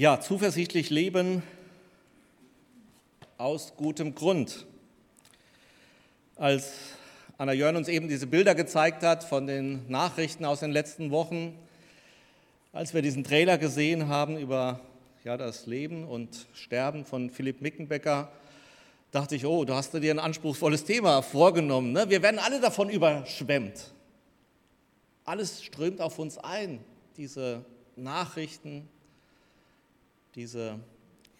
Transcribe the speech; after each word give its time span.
Ja, 0.00 0.20
zuversichtlich 0.20 0.90
leben 0.90 1.42
aus 3.36 3.72
gutem 3.76 4.14
Grund. 4.14 4.64
Als 6.36 6.70
Anna 7.36 7.52
Jörn 7.52 7.74
uns 7.74 7.88
eben 7.88 8.06
diese 8.06 8.28
Bilder 8.28 8.54
gezeigt 8.54 9.02
hat 9.02 9.24
von 9.24 9.48
den 9.48 9.90
Nachrichten 9.90 10.44
aus 10.44 10.60
den 10.60 10.70
letzten 10.70 11.10
Wochen, 11.10 11.58
als 12.72 12.94
wir 12.94 13.02
diesen 13.02 13.24
Trailer 13.24 13.58
gesehen 13.58 14.06
haben 14.06 14.38
über 14.38 14.78
ja, 15.24 15.36
das 15.36 15.66
Leben 15.66 16.04
und 16.04 16.46
Sterben 16.54 17.04
von 17.04 17.28
Philipp 17.28 17.60
Mickenbecker, 17.60 18.30
dachte 19.10 19.34
ich, 19.34 19.46
oh, 19.46 19.64
du 19.64 19.74
hast 19.74 19.94
dir 19.94 20.14
ein 20.14 20.20
anspruchsvolles 20.20 20.84
Thema 20.84 21.22
vorgenommen. 21.22 21.90
Ne? 21.90 22.08
Wir 22.08 22.22
werden 22.22 22.38
alle 22.38 22.60
davon 22.60 22.88
überschwemmt. 22.88 23.92
Alles 25.24 25.64
strömt 25.64 26.00
auf 26.00 26.20
uns 26.20 26.38
ein, 26.38 26.78
diese 27.16 27.64
Nachrichten, 27.96 28.88
diese 30.34 30.78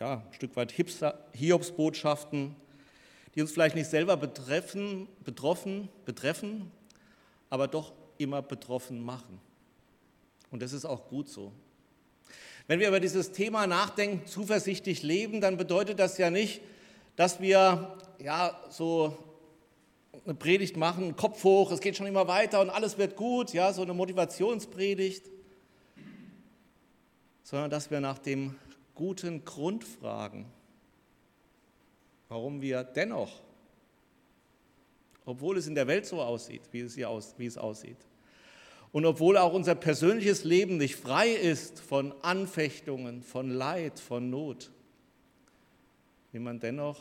ja, 0.00 0.22
ein 0.26 0.32
Stück 0.32 0.56
weit 0.56 0.72
Hiobsbotschaften, 1.32 2.54
die 3.34 3.42
uns 3.42 3.52
vielleicht 3.52 3.74
nicht 3.74 3.90
selber 3.90 4.16
betreffen, 4.16 5.08
betroffen, 5.24 5.88
betreffen, 6.04 6.70
aber 7.50 7.68
doch 7.68 7.92
immer 8.18 8.42
betroffen 8.42 9.02
machen. 9.04 9.40
Und 10.50 10.62
das 10.62 10.72
ist 10.72 10.84
auch 10.84 11.08
gut 11.08 11.28
so. 11.28 11.52
Wenn 12.66 12.80
wir 12.80 12.88
über 12.88 13.00
dieses 13.00 13.32
Thema 13.32 13.66
nachdenken, 13.66 14.26
zuversichtlich 14.26 15.02
leben, 15.02 15.40
dann 15.40 15.56
bedeutet 15.56 15.98
das 15.98 16.18
ja 16.18 16.30
nicht, 16.30 16.60
dass 17.16 17.40
wir 17.40 17.96
ja 18.18 18.60
so 18.70 19.16
eine 20.24 20.34
Predigt 20.34 20.76
machen, 20.76 21.16
Kopf 21.16 21.42
hoch, 21.44 21.70
es 21.72 21.80
geht 21.80 21.96
schon 21.96 22.06
immer 22.06 22.28
weiter 22.28 22.60
und 22.60 22.70
alles 22.70 22.98
wird 22.98 23.16
gut, 23.16 23.52
ja, 23.52 23.72
so 23.72 23.82
eine 23.82 23.94
Motivationspredigt, 23.94 25.24
sondern 27.42 27.70
dass 27.70 27.90
wir 27.90 28.00
nach 28.00 28.18
dem 28.18 28.54
guten 28.98 29.44
Grund 29.44 29.84
fragen, 29.84 30.44
warum 32.28 32.60
wir 32.60 32.82
dennoch, 32.82 33.30
obwohl 35.24 35.56
es 35.56 35.68
in 35.68 35.76
der 35.76 35.86
Welt 35.86 36.04
so 36.04 36.20
aussieht, 36.20 36.62
wie 36.72 36.80
es, 36.80 36.96
hier 36.96 37.08
aus, 37.08 37.36
wie 37.38 37.46
es 37.46 37.56
aussieht, 37.56 37.96
und 38.90 39.06
obwohl 39.06 39.36
auch 39.36 39.52
unser 39.52 39.76
persönliches 39.76 40.42
Leben 40.42 40.78
nicht 40.78 40.96
frei 40.96 41.28
ist 41.28 41.78
von 41.78 42.12
Anfechtungen, 42.22 43.22
von 43.22 43.50
Leid, 43.50 44.00
von 44.00 44.30
Not, 44.30 44.72
wie 46.32 46.40
man 46.40 46.58
dennoch 46.58 46.98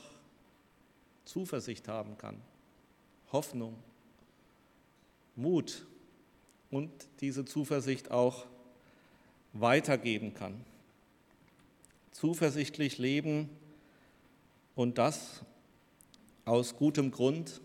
Zuversicht 1.26 1.88
haben 1.88 2.16
kann, 2.20 2.40
Hoffnung, 3.32 3.76
Mut 5.36 5.88
und 6.70 6.92
diese 7.22 7.44
Zuversicht 7.44 8.12
auch 8.12 8.46
weitergeben 9.54 10.36
kann 10.36 10.64
zuversichtlich 12.20 12.98
leben 12.98 13.48
und 14.74 14.98
das 14.98 15.42
aus 16.46 16.76
gutem 16.76 17.12
Grund. 17.12 17.62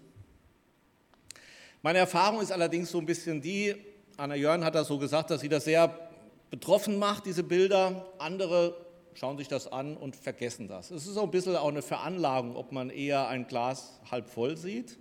Meine 1.81 2.01
Erfahrung 2.01 2.43
ist 2.43 2.53
allerdings 2.53 2.91
so 2.91 2.99
ein 2.99 3.07
bisschen 3.07 3.41
die, 3.41 3.75
Anna 4.19 4.35
Jörn 4.35 4.63
hat 4.63 4.75
das 4.75 4.89
so 4.89 4.99
gesagt, 4.99 5.31
dass 5.31 5.41
sie 5.41 5.49
das 5.49 5.65
sehr 5.65 6.11
betroffen 6.51 6.99
macht, 6.99 7.25
diese 7.25 7.43
Bilder. 7.43 8.13
Andere 8.19 8.77
schauen 9.15 9.39
sich 9.39 9.49
das 9.49 9.73
an 9.73 9.97
und 9.97 10.17
vergessen 10.17 10.69
das. 10.69 10.91
Es 10.91 11.07
ist 11.07 11.15
so 11.15 11.23
ein 11.23 11.31
bisschen 11.31 11.57
auch 11.57 11.69
eine 11.69 11.81
Veranlagung, 11.81 12.55
ob 12.55 12.73
man 12.73 12.91
eher 12.91 13.29
ein 13.29 13.47
Glas 13.47 14.01
halb 14.11 14.29
voll 14.29 14.59
sieht 14.59 14.99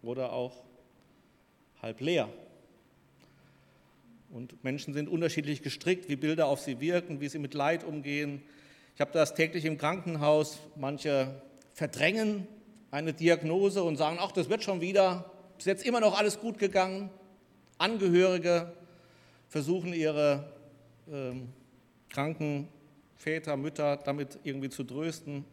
oder 0.00 0.32
auch 0.32 0.62
halb 1.82 2.00
leer. 2.00 2.28
Und 4.34 4.64
Menschen 4.64 4.94
sind 4.94 5.08
unterschiedlich 5.08 5.62
gestrickt, 5.62 6.08
wie 6.08 6.16
Bilder 6.16 6.48
auf 6.48 6.58
sie 6.58 6.80
wirken, 6.80 7.20
wie 7.20 7.28
sie 7.28 7.38
mit 7.38 7.54
Leid 7.54 7.84
umgehen. 7.84 8.42
Ich 8.96 9.00
habe 9.00 9.12
das 9.12 9.34
täglich 9.34 9.64
im 9.64 9.78
Krankenhaus. 9.78 10.58
Manche 10.74 11.40
verdrängen 11.72 12.48
eine 12.90 13.12
Diagnose 13.12 13.84
und 13.84 13.96
sagen, 13.96 14.16
ach, 14.20 14.32
das 14.32 14.48
wird 14.48 14.64
schon 14.64 14.80
wieder. 14.80 15.30
Ist 15.56 15.68
jetzt 15.68 15.86
immer 15.86 16.00
noch 16.00 16.18
alles 16.18 16.40
gut 16.40 16.58
gegangen. 16.58 17.10
Angehörige 17.78 18.72
versuchen 19.48 19.92
ihre 19.92 20.52
ähm, 21.08 21.50
kranken 22.08 22.66
Väter, 23.14 23.56
Mütter 23.56 23.98
damit 23.98 24.40
irgendwie 24.42 24.68
zu 24.68 24.82
trösten. 24.82 25.44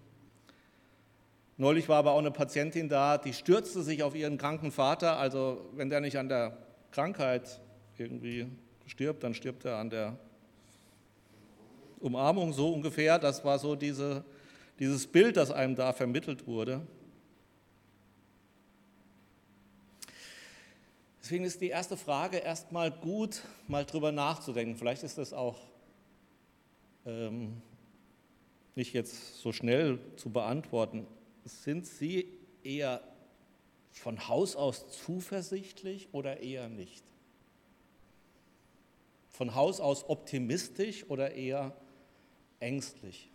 Neulich 1.55 1.87
war 1.87 1.97
aber 1.97 2.13
auch 2.13 2.19
eine 2.19 2.31
Patientin 2.31 2.89
da, 2.89 3.19
die 3.19 3.33
stürzte 3.33 3.83
sich 3.83 4.01
auf 4.01 4.15
ihren 4.15 4.39
kranken 4.39 4.71
Vater. 4.71 5.17
Also 5.17 5.69
wenn 5.75 5.91
der 5.91 6.01
nicht 6.01 6.17
an 6.17 6.29
der 6.29 6.57
Krankheit 6.89 7.61
irgendwie 7.99 8.47
stirbt, 8.87 9.23
dann 9.23 9.33
stirbt 9.33 9.65
er 9.65 9.77
an 9.77 9.89
der 9.89 10.17
Umarmung, 11.99 12.53
so 12.53 12.73
ungefähr. 12.73 13.19
Das 13.19 13.45
war 13.45 13.59
so 13.59 13.75
diese, 13.75 14.23
dieses 14.79 15.07
Bild, 15.07 15.37
das 15.37 15.51
einem 15.51 15.75
da 15.75 15.93
vermittelt 15.93 16.47
wurde. 16.47 16.81
Deswegen 21.21 21.45
ist 21.45 21.61
die 21.61 21.69
erste 21.69 21.95
Frage 21.95 22.37
erstmal 22.37 22.91
gut, 22.91 23.41
mal 23.67 23.85
drüber 23.85 24.11
nachzudenken. 24.11 24.75
Vielleicht 24.75 25.03
ist 25.03 25.17
das 25.17 25.31
auch 25.31 25.57
ähm, 27.05 27.61
nicht 28.75 28.93
jetzt 28.93 29.39
so 29.39 29.51
schnell 29.51 29.99
zu 30.17 30.29
beantworten. 30.31 31.07
Sind 31.45 31.85
Sie 31.85 32.27
eher 32.63 33.01
von 33.91 34.27
Haus 34.27 34.55
aus 34.55 34.89
zuversichtlich 34.89 36.09
oder 36.11 36.39
eher 36.41 36.69
nicht? 36.69 37.03
Von 39.31 39.55
Haus 39.55 39.79
aus 39.79 40.07
optimistisch 40.09 41.09
oder 41.09 41.33
eher 41.33 41.75
ängstlich? 42.59 43.29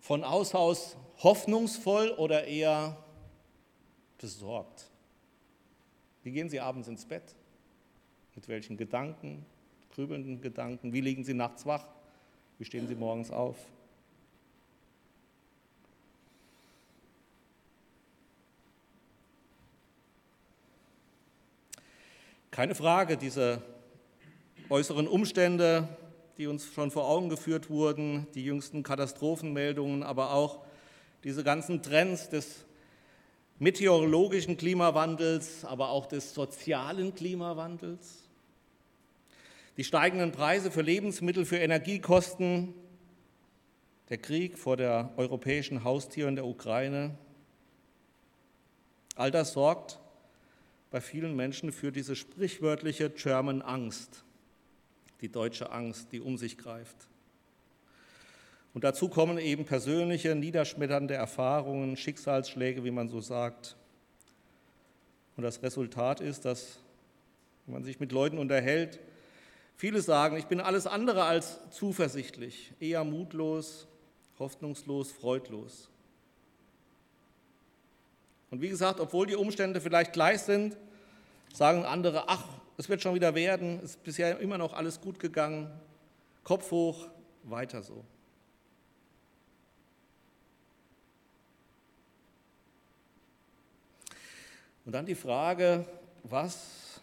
Von 0.00 0.28
Haus 0.28 0.54
aus 0.54 0.96
hoffnungsvoll 1.22 2.10
oder 2.10 2.44
eher 2.44 2.96
besorgt? 4.18 4.90
Wie 6.22 6.30
gehen 6.30 6.48
Sie 6.48 6.60
abends 6.60 6.88
ins 6.88 7.04
Bett? 7.04 7.34
Mit 8.34 8.48
welchen 8.48 8.76
Gedanken, 8.76 9.44
grübelnden 9.94 10.40
Gedanken? 10.40 10.92
Wie 10.92 11.00
liegen 11.00 11.24
Sie 11.24 11.34
nachts 11.34 11.66
wach? 11.66 11.86
Wie 12.58 12.64
stehen 12.64 12.86
Sie 12.86 12.94
morgens 12.94 13.30
auf? 13.30 13.56
Keine 22.52 22.74
Frage, 22.74 23.16
diese 23.16 23.62
äußeren 24.72 25.06
Umstände, 25.06 25.86
die 26.38 26.46
uns 26.46 26.72
schon 26.72 26.90
vor 26.90 27.06
Augen 27.06 27.28
geführt 27.28 27.68
wurden, 27.68 28.26
die 28.34 28.42
jüngsten 28.42 28.82
Katastrophenmeldungen, 28.82 30.02
aber 30.02 30.32
auch 30.32 30.64
diese 31.24 31.44
ganzen 31.44 31.82
Trends 31.82 32.30
des 32.30 32.64
meteorologischen 33.58 34.56
Klimawandels, 34.56 35.66
aber 35.66 35.90
auch 35.90 36.06
des 36.06 36.32
sozialen 36.32 37.14
Klimawandels, 37.14 38.22
die 39.76 39.84
steigenden 39.84 40.32
Preise 40.32 40.70
für 40.70 40.80
Lebensmittel, 40.80 41.44
für 41.44 41.58
Energiekosten, 41.58 42.72
der 44.08 44.18
Krieg 44.18 44.58
vor 44.58 44.78
der 44.78 45.12
europäischen 45.18 45.84
Haustür 45.84 46.28
in 46.28 46.36
der 46.36 46.46
Ukraine, 46.46 47.18
all 49.16 49.30
das 49.30 49.52
sorgt 49.52 50.00
bei 50.90 51.02
vielen 51.02 51.36
Menschen 51.36 51.72
für 51.72 51.92
diese 51.92 52.16
sprichwörtliche 52.16 53.10
German 53.10 53.60
Angst 53.60 54.24
die 55.22 55.30
deutsche 55.30 55.70
Angst, 55.70 56.12
die 56.12 56.20
um 56.20 56.36
sich 56.36 56.58
greift. 56.58 56.96
Und 58.74 58.84
dazu 58.84 59.08
kommen 59.08 59.38
eben 59.38 59.64
persönliche, 59.64 60.34
niederschmetternde 60.34 61.14
Erfahrungen, 61.14 61.96
Schicksalsschläge, 61.96 62.84
wie 62.84 62.90
man 62.90 63.08
so 63.08 63.20
sagt. 63.20 63.76
Und 65.36 65.44
das 65.44 65.62
Resultat 65.62 66.20
ist, 66.20 66.44
dass, 66.44 66.78
wenn 67.66 67.74
man 67.74 67.84
sich 67.84 68.00
mit 68.00 68.12
Leuten 68.12 68.38
unterhält, 68.38 68.98
viele 69.76 70.00
sagen, 70.00 70.36
ich 70.36 70.46
bin 70.46 70.60
alles 70.60 70.86
andere 70.86 71.24
als 71.24 71.58
zuversichtlich, 71.70 72.72
eher 72.80 73.04
mutlos, 73.04 73.86
hoffnungslos, 74.38 75.12
freudlos. 75.12 75.88
Und 78.50 78.60
wie 78.60 78.68
gesagt, 78.68 79.00
obwohl 79.00 79.26
die 79.26 79.36
Umstände 79.36 79.80
vielleicht 79.80 80.12
gleich 80.12 80.42
sind, 80.42 80.76
sagen 81.52 81.84
andere, 81.84 82.28
ach, 82.28 82.44
es 82.82 82.88
wird 82.88 83.00
schon 83.00 83.14
wieder 83.14 83.36
werden, 83.36 83.78
es 83.78 83.90
ist 83.90 84.02
bisher 84.02 84.40
immer 84.40 84.58
noch 84.58 84.72
alles 84.72 85.00
gut 85.00 85.20
gegangen, 85.20 85.70
Kopf 86.42 86.72
hoch, 86.72 87.06
weiter 87.44 87.80
so. 87.80 88.04
Und 94.84 94.90
dann 94.90 95.06
die 95.06 95.14
Frage, 95.14 95.86
was 96.24 97.00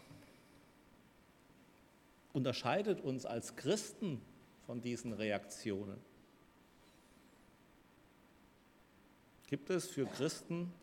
unterscheidet 2.33 2.99
uns 2.99 3.25
als 3.25 3.55
Christen 3.55 4.21
von 4.65 4.81
diesen 4.81 5.13
Reaktionen? 5.13 5.97
Gibt 9.47 9.69
es 9.69 9.87
für 9.87 10.05
Christen 10.07 10.73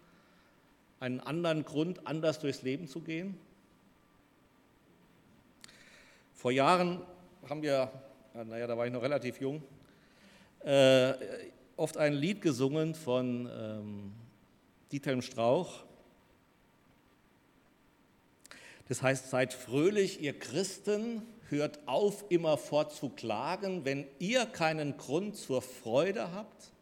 einen 1.01 1.21
anderen 1.21 1.67
Grund, 1.67 2.07
anders 2.07 2.39
durchs 2.39 2.63
Leben 2.63 2.89
zu 2.89 3.03
gehen? 3.03 3.39
Vor 6.37 6.53
Jahren 6.53 7.03
haben 7.49 7.63
wir 7.63 7.91
naja, 8.45 8.67
da 8.67 8.77
war 8.77 8.87
ich 8.87 8.93
noch 8.93 9.03
relativ 9.03 9.41
jung, 9.41 9.63
äh, 10.61 11.15
oft 11.77 11.97
ein 11.97 12.13
Lied 12.13 12.43
gesungen 12.43 12.95
von 12.95 13.49
ähm, 13.51 14.13
Diethelm 14.93 15.23
Strauch. 15.23 15.85
Das 18.89 19.03
heißt, 19.03 19.31
seid 19.31 19.53
fröhlich, 19.53 20.21
ihr 20.21 20.39
Christen, 20.39 21.23
hört 21.49 21.79
auf, 21.87 22.25
immerfort 22.29 22.93
zu 22.93 23.09
klagen, 23.09 23.85
wenn 23.85 24.07
ihr 24.19 24.47
keinen 24.47 24.97
Grund 24.97 25.37
zur 25.37 25.63
Freude 25.63 26.33
habt. 26.33 26.73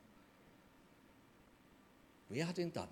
Wer 2.29 2.49
hat 2.49 2.59
ihn 2.59 2.73
dann? 2.73 2.89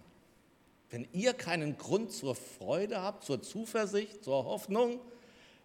Wenn 0.91 1.09
ihr 1.13 1.33
keinen 1.33 1.79
Grund 1.79 2.13
zur 2.13 2.35
Freude 2.35 3.01
habt, 3.03 3.25
zur 3.25 3.43
Zuversicht, 3.43 4.23
zur 4.23 4.45
Hoffnung, 4.45 5.01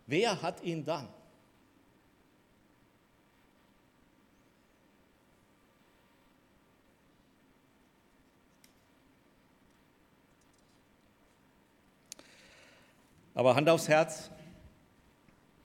wer 0.07 0.41
hat 0.41 0.63
ihn 0.63 0.83
dann? 0.83 1.07
Aber 13.35 13.55
Hand 13.55 13.69
aufs 13.69 13.87
Herz, 13.87 14.31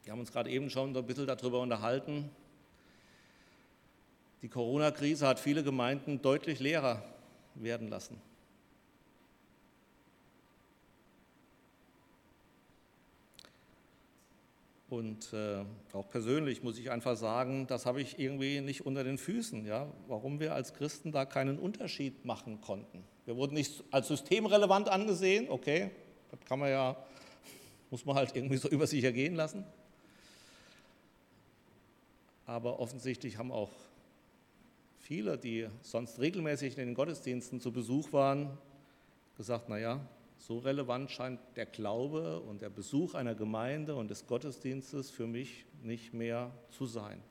wir 0.04 0.12
haben 0.12 0.20
uns 0.20 0.30
gerade 0.30 0.50
eben 0.50 0.68
schon 0.68 0.94
ein 0.94 1.06
bisschen 1.06 1.26
darüber 1.26 1.60
unterhalten. 1.60 2.30
Die 4.42 4.48
Corona-Krise 4.48 5.26
hat 5.26 5.40
viele 5.40 5.62
Gemeinden 5.62 6.20
deutlich 6.20 6.60
leerer 6.60 7.02
werden 7.54 7.88
lassen. 7.88 8.20
Und 14.92 15.32
äh, 15.32 15.64
auch 15.94 16.10
persönlich 16.10 16.62
muss 16.62 16.78
ich 16.78 16.90
einfach 16.90 17.16
sagen, 17.16 17.66
das 17.66 17.86
habe 17.86 18.02
ich 18.02 18.18
irgendwie 18.18 18.60
nicht 18.60 18.84
unter 18.84 19.04
den 19.04 19.16
Füßen, 19.16 19.64
ja, 19.64 19.90
warum 20.06 20.38
wir 20.38 20.54
als 20.54 20.74
Christen 20.74 21.12
da 21.12 21.24
keinen 21.24 21.58
Unterschied 21.58 22.26
machen 22.26 22.60
konnten. 22.60 23.02
Wir 23.24 23.34
wurden 23.34 23.54
nicht 23.54 23.82
als 23.90 24.08
systemrelevant 24.08 24.90
angesehen, 24.90 25.46
okay, 25.48 25.92
das 26.30 26.40
kann 26.46 26.58
man 26.58 26.68
ja 26.68 26.94
muss 27.90 28.04
man 28.04 28.16
halt 28.16 28.36
irgendwie 28.36 28.58
so 28.58 28.68
über 28.70 28.86
sich 28.86 29.02
ergehen 29.02 29.34
lassen. 29.34 29.64
Aber 32.44 32.78
offensichtlich 32.78 33.38
haben 33.38 33.50
auch 33.50 33.70
viele, 34.98 35.38
die 35.38 35.68
sonst 35.80 36.20
regelmäßig 36.20 36.76
in 36.76 36.88
den 36.88 36.94
Gottesdiensten 36.94 37.62
zu 37.62 37.72
Besuch 37.72 38.12
waren, 38.12 38.58
gesagt, 39.38 39.70
naja, 39.70 40.06
so 40.46 40.58
relevant 40.58 41.08
scheint 41.08 41.38
der 41.54 41.66
Glaube 41.66 42.40
und 42.40 42.62
der 42.62 42.70
Besuch 42.70 43.14
einer 43.14 43.36
Gemeinde 43.36 43.94
und 43.94 44.10
des 44.10 44.26
Gottesdienstes 44.26 45.08
für 45.08 45.28
mich 45.28 45.64
nicht 45.84 46.12
mehr 46.14 46.50
zu 46.76 46.84
sein. 46.86 47.22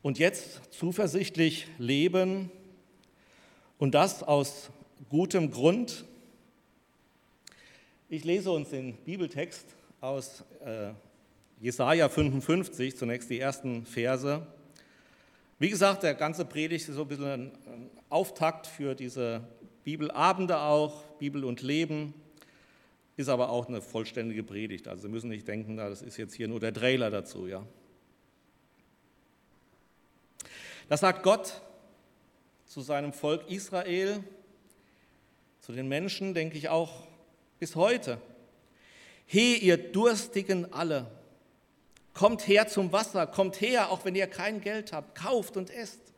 Und 0.00 0.18
jetzt 0.18 0.72
zuversichtlich 0.72 1.66
leben 1.76 2.50
und 3.78 3.94
das 3.94 4.22
aus 4.22 4.70
gutem 5.10 5.50
Grund, 5.50 6.06
ich 8.08 8.24
lese 8.24 8.52
uns 8.52 8.70
den 8.70 8.96
Bibeltext 9.04 9.66
aus 10.00 10.44
äh, 10.64 10.92
Jesaja 11.60 12.08
55, 12.08 12.96
zunächst 12.96 13.28
die 13.28 13.38
ersten 13.38 13.84
Verse. 13.84 14.46
Wie 15.58 15.68
gesagt, 15.68 16.04
der 16.04 16.14
ganze 16.14 16.46
Predigt 16.46 16.88
ist 16.88 16.94
so 16.94 17.02
ein 17.02 17.08
bisschen 17.08 17.26
ein 17.26 17.90
Auftakt 18.08 18.66
für 18.66 18.94
diese 18.94 19.42
Bibelabende 19.84 20.58
auch, 20.60 21.04
Bibel 21.18 21.44
und 21.44 21.62
Leben, 21.62 22.14
ist 23.16 23.28
aber 23.28 23.50
auch 23.50 23.68
eine 23.68 23.82
vollständige 23.82 24.42
Predigt. 24.42 24.88
Also 24.88 25.02
Sie 25.02 25.08
müssen 25.08 25.28
nicht 25.28 25.46
denken, 25.46 25.76
das 25.76 26.02
ist 26.02 26.16
jetzt 26.16 26.34
hier 26.34 26.48
nur 26.48 26.60
der 26.60 26.72
Trailer 26.72 27.10
dazu. 27.10 27.46
Ja. 27.46 27.66
Das 30.88 31.00
sagt 31.00 31.22
Gott 31.22 31.60
zu 32.66 32.80
seinem 32.80 33.12
Volk 33.12 33.48
Israel, 33.50 34.24
zu 35.60 35.72
den 35.72 35.88
Menschen, 35.88 36.34
denke 36.34 36.56
ich 36.56 36.68
auch 36.68 37.06
bis 37.58 37.76
heute. 37.76 38.20
He, 39.26 39.56
ihr 39.56 39.76
Durstigen 39.76 40.72
alle, 40.72 41.06
kommt 42.14 42.48
her 42.48 42.66
zum 42.66 42.92
Wasser, 42.92 43.26
kommt 43.26 43.60
her, 43.60 43.90
auch 43.90 44.04
wenn 44.04 44.14
ihr 44.14 44.26
kein 44.26 44.60
Geld 44.60 44.92
habt, 44.92 45.14
kauft 45.14 45.56
und 45.56 45.70
esst. 45.70 46.09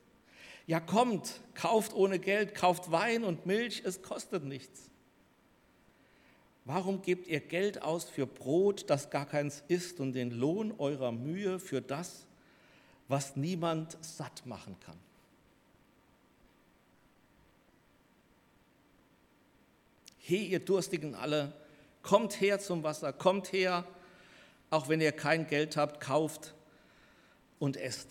Ja, 0.67 0.81
kommt, 0.81 1.41
kauft 1.55 1.93
ohne 1.95 2.19
Geld, 2.19 2.55
kauft 2.55 2.91
Wein 2.93 3.25
und 3.25 3.47
Milch, 3.47 3.83
es 3.85 4.03
kostet 4.03 4.45
nichts. 4.45 4.91
Warum 6.65 7.03
gebt 7.03 7.27
ihr 7.27 7.41
Geld 7.41 7.83
aus 7.83 8.05
für 8.05 8.27
Brot, 8.27 8.89
das 8.89 9.11
gar 9.11 9.27
keins 9.27 9.65
ist, 9.67 9.99
und 9.99 10.13
den 10.13 10.31
Lohn 10.31 10.73
eurer 10.79 11.11
Mühe 11.11 11.59
für 11.59 11.81
das, 11.81 12.27
was 13.09 13.35
niemand 13.35 13.99
satt 14.01 14.47
machen 14.47 14.77
kann? 14.81 14.99
He, 20.19 20.47
ihr 20.47 20.61
Durstigen 20.61 21.17
alle, 21.17 21.53
kommt 22.03 22.41
her 22.41 22.61
zum 22.61 22.85
Wasser, 22.85 23.13
kommt 23.13 23.53
her, 23.53 23.85
auch 24.71 24.89
wenn 24.89 25.01
ihr 25.01 25.11
kein 25.11 25.49
Geld 25.49 25.77
habt, 25.77 26.01
kauft 26.01 26.55
und 27.59 27.77
esst. 27.77 28.09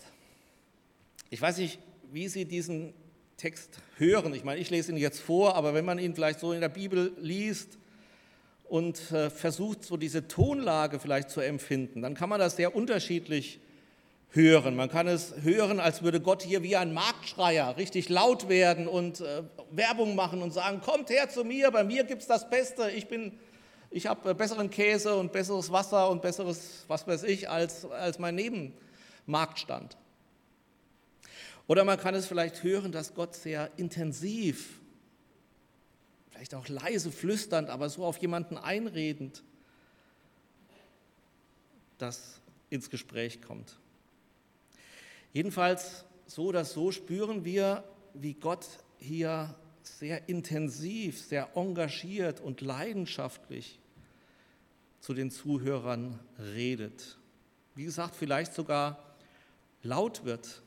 Ich 1.30 1.40
weiß 1.40 1.56
nicht, 1.56 1.78
wie 2.12 2.28
Sie 2.28 2.44
diesen 2.44 2.92
Text 3.36 3.78
hören. 3.96 4.34
Ich 4.34 4.44
meine, 4.44 4.60
ich 4.60 4.70
lese 4.70 4.92
ihn 4.92 4.98
jetzt 4.98 5.20
vor, 5.20 5.56
aber 5.56 5.74
wenn 5.74 5.84
man 5.84 5.98
ihn 5.98 6.14
vielleicht 6.14 6.40
so 6.40 6.52
in 6.52 6.60
der 6.60 6.68
Bibel 6.68 7.12
liest 7.18 7.78
und 8.64 9.10
äh, 9.10 9.30
versucht, 9.30 9.84
so 9.84 9.96
diese 9.96 10.28
Tonlage 10.28 11.00
vielleicht 11.00 11.30
zu 11.30 11.40
empfinden, 11.40 12.02
dann 12.02 12.14
kann 12.14 12.28
man 12.28 12.38
das 12.38 12.56
sehr 12.56 12.76
unterschiedlich 12.76 13.60
hören. 14.30 14.76
Man 14.76 14.90
kann 14.90 15.06
es 15.06 15.34
hören, 15.42 15.80
als 15.80 16.02
würde 16.02 16.20
Gott 16.20 16.42
hier 16.42 16.62
wie 16.62 16.76
ein 16.76 16.92
Marktschreier 16.92 17.76
richtig 17.76 18.08
laut 18.08 18.48
werden 18.48 18.86
und 18.86 19.20
äh, 19.20 19.42
Werbung 19.70 20.14
machen 20.14 20.42
und 20.42 20.52
sagen, 20.52 20.80
kommt 20.80 21.10
her 21.10 21.28
zu 21.28 21.44
mir, 21.44 21.70
bei 21.70 21.84
mir 21.84 22.04
gibt 22.04 22.22
es 22.22 22.28
das 22.28 22.48
Beste, 22.48 22.90
ich, 22.90 23.06
ich 23.90 24.06
habe 24.06 24.30
äh, 24.30 24.34
besseren 24.34 24.70
Käse 24.70 25.16
und 25.16 25.32
besseres 25.32 25.72
Wasser 25.72 26.10
und 26.10 26.22
besseres, 26.22 26.84
was 26.88 27.06
weiß 27.06 27.24
ich, 27.24 27.48
als, 27.48 27.84
als 27.86 28.18
mein 28.18 28.34
Nebenmarktstand. 28.34 29.96
Oder 31.66 31.84
man 31.84 31.98
kann 31.98 32.14
es 32.14 32.26
vielleicht 32.26 32.62
hören, 32.62 32.92
dass 32.92 33.14
Gott 33.14 33.34
sehr 33.34 33.70
intensiv, 33.76 34.80
vielleicht 36.30 36.54
auch 36.54 36.68
leise 36.68 37.12
flüsternd, 37.12 37.70
aber 37.70 37.88
so 37.88 38.04
auf 38.04 38.18
jemanden 38.18 38.58
einredend, 38.58 39.42
das 41.98 42.40
ins 42.68 42.90
Gespräch 42.90 43.40
kommt. 43.42 43.78
Jedenfalls 45.32 46.04
so 46.26 46.46
oder 46.46 46.64
so 46.64 46.90
spüren 46.90 47.44
wir, 47.44 47.84
wie 48.14 48.34
Gott 48.34 48.66
hier 48.98 49.54
sehr 49.82 50.28
intensiv, 50.28 51.20
sehr 51.20 51.50
engagiert 51.54 52.40
und 52.40 52.60
leidenschaftlich 52.60 53.78
zu 55.00 55.14
den 55.14 55.30
Zuhörern 55.30 56.18
redet. 56.38 57.18
Wie 57.74 57.84
gesagt, 57.84 58.14
vielleicht 58.14 58.54
sogar 58.54 59.16
laut 59.82 60.24
wird. 60.24 60.62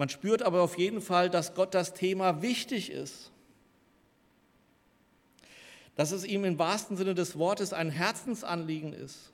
Man 0.00 0.08
spürt 0.08 0.40
aber 0.40 0.62
auf 0.62 0.78
jeden 0.78 1.02
Fall, 1.02 1.28
dass 1.28 1.54
Gott 1.54 1.74
das 1.74 1.92
Thema 1.92 2.40
wichtig 2.40 2.90
ist. 2.90 3.30
Dass 5.94 6.10
es 6.10 6.24
ihm 6.24 6.46
im 6.46 6.58
wahrsten 6.58 6.96
Sinne 6.96 7.14
des 7.14 7.38
Wortes 7.38 7.74
ein 7.74 7.90
Herzensanliegen 7.90 8.94
ist 8.94 9.30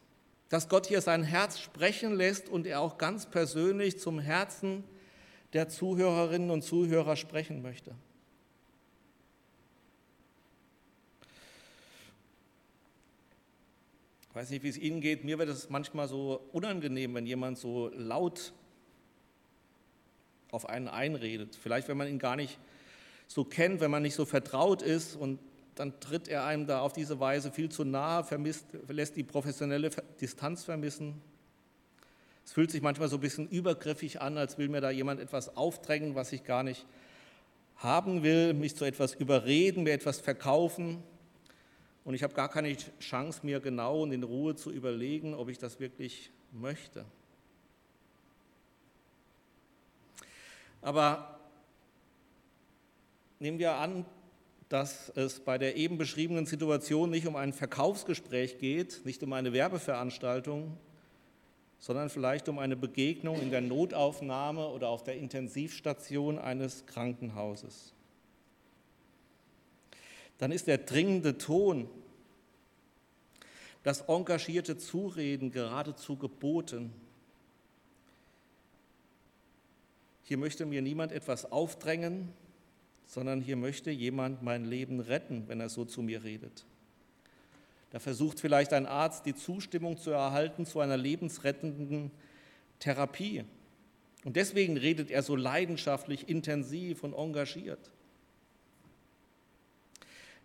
dass 0.48 0.68
Gott 0.68 0.86
hier 0.86 1.00
sein 1.00 1.22
Herz 1.22 1.58
sprechen 1.58 2.14
lässt 2.14 2.48
und 2.48 2.66
er 2.66 2.80
auch 2.80 2.98
ganz 2.98 3.26
persönlich 3.26 3.98
zum 3.98 4.18
Herzen 4.18 4.84
der 5.52 5.68
Zuhörerinnen 5.68 6.50
und 6.50 6.62
Zuhörer 6.62 7.16
sprechen 7.16 7.62
möchte. 7.62 7.94
Ich 14.28 14.34
weiß 14.36 14.50
nicht, 14.50 14.62
wie 14.62 14.68
es 14.68 14.78
Ihnen 14.78 15.00
geht. 15.00 15.24
Mir 15.24 15.38
wird 15.38 15.48
es 15.48 15.70
manchmal 15.70 16.08
so 16.08 16.40
unangenehm, 16.52 17.14
wenn 17.14 17.26
jemand 17.26 17.58
so 17.58 17.88
laut 17.94 18.52
auf 20.50 20.68
einen 20.68 20.88
einredet. 20.88 21.56
Vielleicht, 21.60 21.88
wenn 21.88 21.96
man 21.96 22.08
ihn 22.08 22.18
gar 22.18 22.36
nicht 22.36 22.58
so 23.26 23.44
kennt, 23.44 23.80
wenn 23.80 23.90
man 23.90 24.02
nicht 24.02 24.14
so 24.14 24.24
vertraut 24.24 24.82
ist 24.82 25.16
und 25.16 25.38
dann 25.74 25.98
tritt 26.00 26.28
er 26.28 26.44
einem 26.44 26.66
da 26.66 26.80
auf 26.80 26.92
diese 26.92 27.20
Weise 27.20 27.52
viel 27.52 27.68
zu 27.68 27.84
nahe, 27.84 28.24
vermisst, 28.24 28.66
lässt 28.88 29.16
die 29.16 29.22
professionelle 29.22 29.90
Distanz 30.20 30.64
vermissen. 30.64 31.20
Es 32.44 32.52
fühlt 32.52 32.70
sich 32.70 32.80
manchmal 32.80 33.08
so 33.08 33.16
ein 33.16 33.20
bisschen 33.20 33.48
übergriffig 33.48 34.20
an, 34.20 34.38
als 34.38 34.56
will 34.56 34.68
mir 34.68 34.80
da 34.80 34.90
jemand 34.90 35.20
etwas 35.20 35.56
aufdrängen, 35.56 36.14
was 36.14 36.32
ich 36.32 36.44
gar 36.44 36.62
nicht 36.62 36.86
haben 37.76 38.22
will, 38.22 38.54
mich 38.54 38.74
zu 38.74 38.84
etwas 38.84 39.14
überreden, 39.14 39.82
mir 39.82 39.92
etwas 39.92 40.20
verkaufen. 40.20 41.02
Und 42.04 42.14
ich 42.14 42.22
habe 42.22 42.34
gar 42.34 42.48
keine 42.48 42.74
Chance, 43.00 43.40
mir 43.42 43.60
genau 43.60 44.02
und 44.02 44.12
in 44.12 44.22
Ruhe 44.22 44.54
zu 44.54 44.70
überlegen, 44.70 45.34
ob 45.34 45.48
ich 45.48 45.58
das 45.58 45.80
wirklich 45.80 46.30
möchte. 46.52 47.04
Aber 50.86 51.40
nehmen 53.40 53.58
wir 53.58 53.72
an, 53.72 54.06
dass 54.68 55.08
es 55.16 55.40
bei 55.40 55.58
der 55.58 55.74
eben 55.74 55.98
beschriebenen 55.98 56.46
Situation 56.46 57.10
nicht 57.10 57.26
um 57.26 57.34
ein 57.34 57.52
Verkaufsgespräch 57.52 58.58
geht, 58.58 59.04
nicht 59.04 59.20
um 59.24 59.32
eine 59.32 59.52
Werbeveranstaltung, 59.52 60.76
sondern 61.80 62.08
vielleicht 62.08 62.48
um 62.48 62.60
eine 62.60 62.76
Begegnung 62.76 63.40
in 63.42 63.50
der 63.50 63.62
Notaufnahme 63.62 64.68
oder 64.68 64.88
auf 64.88 65.02
der 65.02 65.16
Intensivstation 65.16 66.38
eines 66.38 66.86
Krankenhauses. 66.86 67.92
Dann 70.38 70.52
ist 70.52 70.68
der 70.68 70.78
dringende 70.78 71.36
Ton, 71.36 71.90
das 73.82 74.02
engagierte 74.02 74.78
Zureden 74.78 75.50
geradezu 75.50 76.16
geboten. 76.16 76.92
Hier 80.26 80.38
möchte 80.38 80.66
mir 80.66 80.82
niemand 80.82 81.12
etwas 81.12 81.52
aufdrängen, 81.52 82.32
sondern 83.06 83.40
hier 83.40 83.54
möchte 83.54 83.92
jemand 83.92 84.42
mein 84.42 84.64
Leben 84.64 84.98
retten, 84.98 85.44
wenn 85.46 85.60
er 85.60 85.68
so 85.68 85.84
zu 85.84 86.02
mir 86.02 86.24
redet. 86.24 86.64
Da 87.90 88.00
versucht 88.00 88.40
vielleicht 88.40 88.72
ein 88.72 88.86
Arzt 88.86 89.24
die 89.24 89.36
Zustimmung 89.36 89.98
zu 89.98 90.10
erhalten 90.10 90.66
zu 90.66 90.80
einer 90.80 90.96
lebensrettenden 90.96 92.10
Therapie. 92.80 93.44
Und 94.24 94.34
deswegen 94.34 94.76
redet 94.76 95.12
er 95.12 95.22
so 95.22 95.36
leidenschaftlich, 95.36 96.28
intensiv 96.28 97.04
und 97.04 97.14
engagiert. 97.14 97.92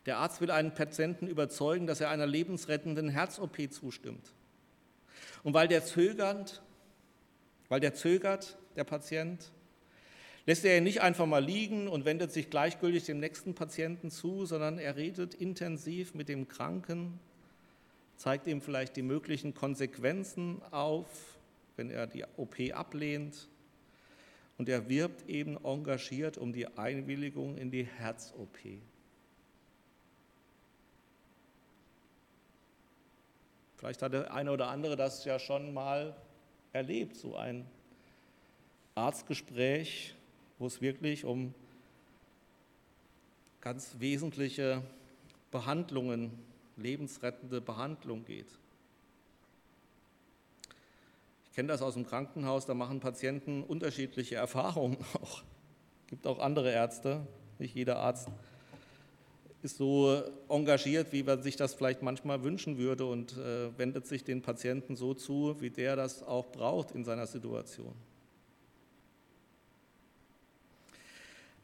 Der 0.05 0.17
Arzt 0.17 0.41
will 0.41 0.51
einen 0.51 0.75
Patienten 0.75 1.25
überzeugen, 1.25 1.87
dass 1.87 2.01
er 2.01 2.11
einer 2.11 2.27
lebensrettenden 2.27 3.09
Herz-OP 3.09 3.71
zustimmt. 3.71 4.31
Und 5.41 5.55
weil 5.55 5.67
der 5.67 5.83
zögert, 5.83 6.61
weil 7.67 7.79
der 7.79 7.95
zögert, 7.95 8.59
der 8.75 8.83
Patient, 8.83 9.51
lässt 10.45 10.65
er 10.65 10.77
ihn 10.77 10.83
nicht 10.83 11.01
einfach 11.01 11.25
mal 11.25 11.43
liegen 11.43 11.87
und 11.87 12.05
wendet 12.05 12.31
sich 12.31 12.49
gleichgültig 12.49 13.05
dem 13.05 13.19
nächsten 13.19 13.53
Patienten 13.53 14.09
zu, 14.09 14.45
sondern 14.45 14.79
er 14.79 14.95
redet 14.95 15.33
intensiv 15.33 16.13
mit 16.13 16.29
dem 16.29 16.47
Kranken, 16.47 17.19
zeigt 18.17 18.47
ihm 18.47 18.61
vielleicht 18.61 18.95
die 18.95 19.01
möglichen 19.01 19.53
Konsequenzen 19.53 20.61
auf, 20.71 21.07
wenn 21.75 21.89
er 21.89 22.07
die 22.07 22.23
OP 22.37 22.55
ablehnt. 22.73 23.47
Und 24.57 24.69
er 24.69 24.89
wirbt 24.89 25.27
eben 25.27 25.57
engagiert 25.63 26.37
um 26.37 26.53
die 26.53 26.67
Einwilligung 26.77 27.57
in 27.57 27.71
die 27.71 27.83
Herz-OP. 27.83 28.59
Vielleicht 33.77 34.03
hat 34.03 34.13
der 34.13 34.31
eine 34.31 34.51
oder 34.51 34.67
andere 34.67 34.95
das 34.95 35.25
ja 35.25 35.39
schon 35.39 35.73
mal 35.73 36.15
erlebt, 36.71 37.15
so 37.15 37.35
ein 37.35 37.65
Arztgespräch, 38.93 40.13
wo 40.61 40.67
es 40.67 40.79
wirklich 40.79 41.25
um 41.25 41.55
ganz 43.61 43.95
wesentliche 43.97 44.83
Behandlungen, 45.49 46.31
lebensrettende 46.77 47.59
Behandlung 47.59 48.23
geht. 48.25 48.45
Ich 51.45 51.51
kenne 51.53 51.69
das 51.69 51.81
aus 51.81 51.95
dem 51.95 52.05
Krankenhaus, 52.05 52.67
da 52.67 52.75
machen 52.75 52.99
Patienten 52.99 53.63
unterschiedliche 53.63 54.35
Erfahrungen 54.35 54.97
auch. 55.15 55.41
Es 56.03 56.07
gibt 56.11 56.27
auch 56.27 56.37
andere 56.37 56.71
Ärzte, 56.71 57.25
nicht 57.57 57.75
jeder 57.75 57.97
Arzt 57.97 58.29
ist 59.63 59.77
so 59.77 60.23
engagiert, 60.49 61.11
wie 61.11 61.23
man 61.23 61.41
sich 61.41 61.55
das 61.55 61.73
vielleicht 61.73 62.01
manchmal 62.01 62.43
wünschen 62.43 62.77
würde 62.77 63.05
und 63.05 63.37
äh, 63.37 63.77
wendet 63.77 64.07
sich 64.07 64.23
den 64.23 64.41
Patienten 64.41 64.95
so 64.95 65.13
zu, 65.13 65.55
wie 65.59 65.69
der 65.69 65.95
das 65.95 66.23
auch 66.23 66.51
braucht 66.51 66.91
in 66.91 67.03
seiner 67.03 67.27
Situation. 67.27 67.93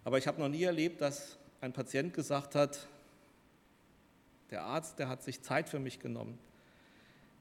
Aber 0.07 0.17
ich 0.17 0.25
habe 0.25 0.39
noch 0.39 0.47
nie 0.47 0.63
erlebt, 0.63 1.01
dass 1.01 1.37
ein 1.59 1.73
Patient 1.73 2.13
gesagt 2.13 2.55
hat, 2.55 2.87
der 4.51 4.63
Arzt, 4.63 4.97
der 4.99 5.09
hat 5.09 5.21
sich 5.21 5.41
Zeit 5.41 5.67
für 5.67 5.79
mich 5.79 5.99
genommen. 5.99 6.39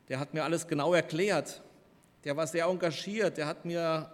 Der 0.08 0.18
hat 0.18 0.34
mir 0.34 0.42
alles 0.42 0.66
genau 0.66 0.92
erklärt. 0.92 1.62
Der 2.24 2.36
war 2.36 2.44
sehr 2.48 2.64
engagiert. 2.64 3.36
Der 3.36 3.46
hat 3.46 3.64
mir, 3.64 4.10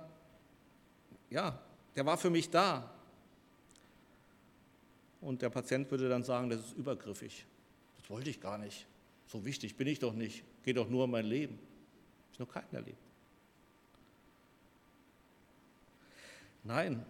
ja, 1.31 1.59
der 1.97 2.05
war 2.05 2.19
für 2.19 2.29
mich 2.29 2.51
da. 2.51 2.91
Und 5.23 5.41
der 5.41 5.49
Patient 5.49 5.91
würde 5.91 6.11
dann 6.11 6.23
sagen, 6.23 6.51
das 6.51 6.61
ist 6.61 6.77
übergriffig. 6.77 7.47
Das 7.99 8.11
wollte 8.11 8.29
ich 8.29 8.39
gar 8.39 8.59
nicht. 8.59 8.87
So 9.29 9.47
wichtig 9.47 9.79
bin 9.79 9.87
ich 9.87 9.99
doch 9.99 10.13
nicht. 10.13 10.45
Geht 10.63 10.77
doch 10.77 10.91
nur 10.91 11.05
um 11.05 11.13
mein 11.13 11.25
Leben. 11.25 11.59
Ich 12.35 12.39
noch 12.39 12.51
keinen 12.51 12.75
erlebt. 12.75 13.01
Nein, 16.65 17.03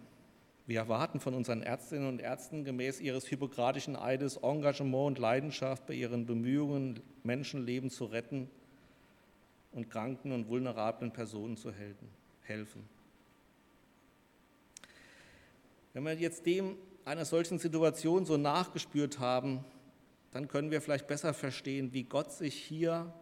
wir 0.65 0.79
erwarten 0.79 1.19
von 1.19 1.33
unseren 1.33 1.61
Ärztinnen 1.61 2.07
und 2.07 2.21
Ärzten 2.21 2.63
gemäß 2.63 3.01
ihres 3.01 3.25
hippokratischen 3.25 3.97
Eides 3.97 4.37
Engagement 4.37 5.07
und 5.07 5.19
Leidenschaft 5.19 5.85
bei 5.87 5.93
ihren 5.93 6.25
Bemühungen, 6.25 7.01
Menschenleben 7.23 7.89
zu 7.89 8.05
retten 8.05 8.49
und 9.73 9.89
kranken 9.89 10.31
und 10.31 10.47
vulnerablen 10.47 11.11
Personen 11.11 11.57
zu 11.57 11.73
helfen. 12.41 12.87
Wenn 15.91 16.05
wir 16.05 16.13
jetzt 16.13 16.45
dem 16.45 16.77
einer 17.03 17.25
solchen 17.25 17.59
Situation 17.59 18.25
so 18.25 18.37
nachgespürt 18.37 19.19
haben, 19.19 19.65
dann 20.31 20.47
können 20.47 20.71
wir 20.71 20.81
vielleicht 20.81 21.07
besser 21.07 21.33
verstehen, 21.33 21.91
wie 21.93 22.03
Gott 22.03 22.31
sich 22.31 22.55
hier 22.55 23.13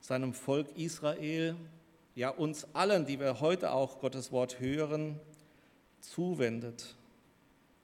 seinem 0.00 0.34
Volk 0.34 0.76
Israel, 0.76 1.54
ja 2.14 2.30
uns 2.30 2.66
allen, 2.74 3.06
die 3.06 3.20
wir 3.20 3.40
heute 3.40 3.70
auch 3.70 4.00
Gottes 4.00 4.32
Wort 4.32 4.58
hören, 4.58 5.20
zuwendet 6.00 6.94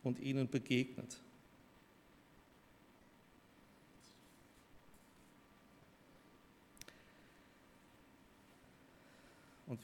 und 0.03 0.19
ihnen 0.21 0.49
begegnet. 0.49 1.19
Und 9.67 9.81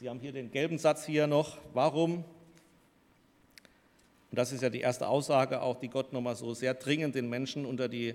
Sie 0.00 0.08
haben 0.08 0.18
hier 0.18 0.32
den 0.32 0.50
gelben 0.50 0.78
Satz 0.78 1.04
hier 1.04 1.26
noch. 1.26 1.58
Warum 1.72 2.24
und 4.32 4.38
das 4.38 4.50
ist 4.50 4.62
ja 4.62 4.70
die 4.70 4.80
erste 4.80 5.08
Aussage 5.08 5.60
auch, 5.60 5.78
die 5.78 5.88
Gott 5.88 6.14
nochmal 6.14 6.36
so 6.36 6.54
sehr 6.54 6.72
dringend 6.72 7.14
den 7.14 7.28
Menschen 7.28 7.66
unter 7.66 7.86
die 7.86 8.14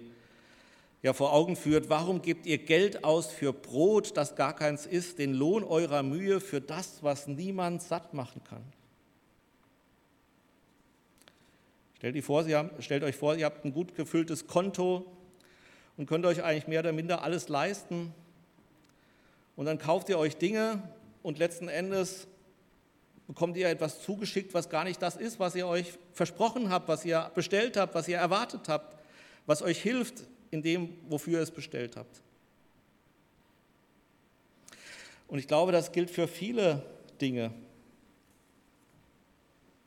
ja, 1.04 1.14
vor 1.14 1.32
Augen 1.32 1.56
führt. 1.56 1.90
Warum 1.90 2.24
gebt 2.24 2.48
ihr 2.48 2.58
Geld 2.58 3.04
aus 3.04 3.28
für 3.28 3.54
Brot, 3.54 4.18
das 4.18 4.36
gar 4.36 4.56
keins 4.56 4.88
ist, 4.88 5.20
den 5.20 5.36
Lohn 5.36 5.64
eurer 5.64 6.02
Mühe 6.02 6.40
für 6.40 6.60
das, 6.60 7.04
was 7.04 7.28
niemand 7.28 7.84
satt 7.84 8.16
machen 8.16 8.42
kann? 8.50 8.64
Stellt, 11.98 12.24
vor, 12.24 12.48
haben, 12.48 12.70
stellt 12.80 13.04
euch 13.04 13.16
vor, 13.16 13.36
ihr 13.36 13.46
habt 13.46 13.66
ein 13.66 13.74
gut 13.74 13.96
gefülltes 13.96 14.46
Konto 14.46 15.06
und 15.98 16.06
könnt 16.06 16.28
euch 16.28 16.44
eigentlich 16.44 16.68
mehr 16.68 16.82
oder 16.82 16.92
minder 16.92 17.24
alles 17.24 17.50
leisten. 17.50 18.14
Und 19.56 19.66
dann 19.66 19.80
kauft 19.80 20.08
ihr 20.10 20.20
euch 20.20 20.38
Dinge 20.38 20.84
und 21.24 21.40
letzten 21.40 21.70
Endes 21.70 22.28
bekommt 23.26 23.58
ihr 23.58 23.68
etwas 23.68 24.04
zugeschickt, 24.04 24.54
was 24.54 24.70
gar 24.70 24.84
nicht 24.84 25.02
das 25.02 25.16
ist, 25.16 25.40
was 25.40 25.56
ihr 25.56 25.68
euch 25.68 25.94
versprochen 26.14 26.70
habt, 26.70 26.88
was 26.88 27.04
ihr 27.04 27.32
bestellt 27.34 27.76
habt, 27.76 27.96
was 27.96 28.08
ihr 28.08 28.18
erwartet 28.18 28.70
habt, 28.70 28.96
was 29.48 29.64
euch 29.64 29.82
hilft 29.82 30.24
in 30.52 30.62
dem, 30.62 30.98
wofür 31.10 31.40
ihr 31.40 31.44
es 31.44 31.52
bestellt 31.52 31.98
habt. 31.98 32.22
Und 35.28 35.40
ich 35.40 35.48
glaube, 35.48 35.72
das 35.72 35.92
gilt 35.92 36.12
für 36.12 36.28
viele 36.28 36.86
Dinge. 37.20 37.52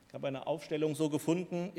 Ich 0.09 0.15
habe 0.15 0.27
eine 0.27 0.47
Aufstellung 0.49 0.97
so 0.97 1.09
gefunden, 1.09 1.71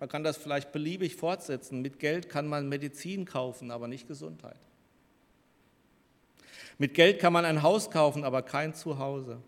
man 0.00 0.08
kann 0.08 0.24
das 0.24 0.36
vielleicht 0.36 0.72
beliebig 0.72 1.16
fortsetzen. 1.16 1.82
Mit 1.82 1.98
Geld 1.98 2.28
kann 2.28 2.46
man 2.46 2.68
Medizin 2.68 3.24
kaufen, 3.24 3.70
aber 3.70 3.88
nicht 3.88 4.08
Gesundheit. 4.08 4.58
Mit 6.78 6.94
Geld 6.94 7.20
kann 7.20 7.32
man 7.32 7.44
ein 7.44 7.62
Haus 7.62 7.90
kaufen, 7.90 8.24
aber 8.24 8.42
kein 8.42 8.74
Zuhause. 8.74 9.40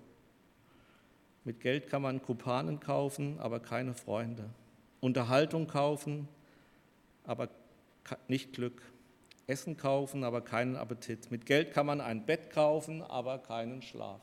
Mit 1.44 1.60
Geld 1.60 1.88
kann 1.88 2.02
man 2.02 2.22
Kupanen 2.22 2.80
kaufen, 2.80 3.38
aber 3.40 3.60
keine 3.60 3.94
Freunde. 3.94 4.50
Unterhaltung 5.00 5.66
kaufen, 5.66 6.28
aber 7.24 7.48
nicht 8.28 8.52
Glück. 8.52 8.82
Essen 9.48 9.76
kaufen, 9.76 10.24
aber 10.24 10.40
keinen 10.40 10.76
Appetit. 10.76 11.30
Mit 11.30 11.46
Geld 11.46 11.72
kann 11.72 11.86
man 11.86 12.00
ein 12.00 12.26
Bett 12.26 12.50
kaufen, 12.50 13.02
aber 13.02 13.38
keinen 13.38 13.82
Schlaf. 13.82 14.20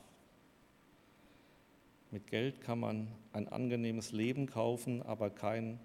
Mit 2.10 2.26
Geld 2.26 2.60
kann 2.60 2.78
man 2.78 3.08
ein 3.32 3.48
angenehmes 3.48 4.12
Leben 4.12 4.46
kaufen, 4.46 5.02
aber 5.02 5.30
kein 5.30 5.80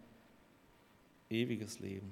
ewiges 1.29 1.79
Leben. 1.79 2.11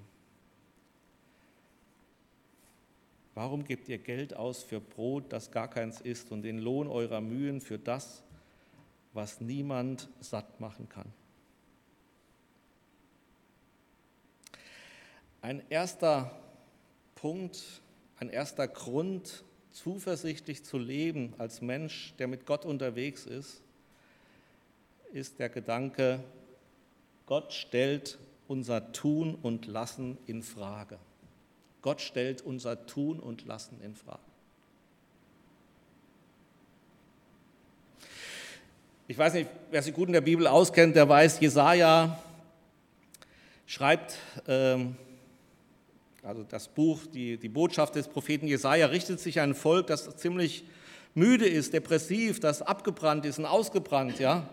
Warum 3.34 3.64
gebt 3.64 3.88
ihr 3.88 4.00
Geld 4.00 4.36
aus 4.36 4.64
für 4.64 4.80
Brot, 4.80 5.32
das 5.32 5.52
gar 5.52 5.70
keins 5.70 6.02
ist, 6.02 6.32
und 6.32 6.42
den 6.42 6.58
Lohn 6.58 6.88
eurer 6.88 7.22
Mühen 7.22 7.62
für 7.62 7.78
das, 7.78 8.24
was 9.14 9.42
niemand 9.42 10.10
satt 10.20 10.60
machen 10.60 10.88
kann. 10.90 11.12
Ein 15.42 15.64
erster 15.70 16.32
Punkt, 17.16 17.64
ein 18.18 18.30
erster 18.30 18.68
Grund, 18.68 19.44
zuversichtlich 19.72 20.64
zu 20.64 20.78
leben 20.78 21.34
als 21.38 21.62
Mensch, 21.62 22.14
der 22.18 22.28
mit 22.28 22.46
Gott 22.46 22.66
unterwegs 22.66 23.26
ist, 23.26 23.62
ist 25.14 25.40
der 25.40 25.50
Gedanke, 25.50 26.24
Gott 27.26 27.54
stellt 27.54 28.18
unser 28.48 28.92
Tun 28.92 29.36
und 29.42 29.68
Lassen 29.68 30.18
in 30.26 30.44
Frage. 30.44 30.98
Gott 31.82 32.02
stellt 32.02 32.42
unser 32.42 32.86
Tun 32.86 33.20
und 33.20 33.46
Lassen 33.46 33.80
in 33.82 33.96
Frage. 33.96 34.20
Ich 39.10 39.18
weiß 39.18 39.36
nicht, 39.36 39.50
wer 39.72 39.82
sich 39.82 39.94
gut 39.94 40.08
in 40.08 40.14
der 40.14 40.22
Bibel 40.22 40.48
auskennt, 40.48 40.96
der 40.96 41.08
weiß, 41.08 41.40
Jesaja 41.40 42.22
schreibt, 43.66 44.18
ähm, 44.48 44.98
also 46.24 46.44
das 46.44 46.68
Buch, 46.68 47.06
die, 47.14 47.38
die 47.38 47.48
Botschaft 47.48 47.96
des 47.96 48.10
Propheten 48.10 48.48
Jesaja 48.48 48.88
richtet 48.88 49.22
sich 49.22 49.40
an 49.40 49.52
ein 49.52 49.56
Volk, 49.56 49.88
das 49.88 50.18
ziemlich 50.18 50.66
müde 51.16 51.48
ist, 51.48 51.74
depressiv, 51.74 52.42
das 52.42 52.62
abgebrannt 52.62 53.26
ist 53.26 53.40
und 53.40 53.46
ausgebrannt, 53.46 54.20
ja, 54.20 54.50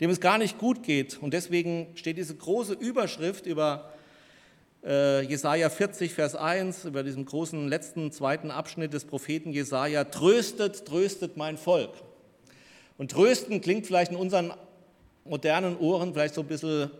dem 0.00 0.10
es 0.10 0.20
gar 0.20 0.38
nicht 0.38 0.58
gut 0.58 0.82
geht. 0.82 1.18
Und 1.20 1.34
deswegen 1.34 1.88
steht 1.94 2.16
diese 2.16 2.34
große 2.34 2.72
Überschrift 2.74 3.46
über 3.46 3.92
äh, 4.84 5.22
Jesaja 5.22 5.68
40, 5.68 6.14
Vers 6.14 6.34
1, 6.34 6.86
über 6.86 7.02
diesem 7.02 7.26
großen 7.26 7.68
letzten 7.68 8.10
zweiten 8.12 8.50
Abschnitt 8.50 8.94
des 8.94 9.04
Propheten 9.04 9.52
Jesaja: 9.52 10.04
Tröstet, 10.04 10.86
tröstet 10.86 11.36
mein 11.36 11.58
Volk. 11.58 11.92
Und 12.96 13.10
trösten 13.10 13.60
klingt 13.60 13.86
vielleicht 13.86 14.10
in 14.10 14.16
unseren 14.16 14.52
modernen 15.24 15.76
Ohren 15.78 16.12
vielleicht 16.12 16.34
so 16.34 16.42
ein 16.42 16.46
bisschen 16.46 16.90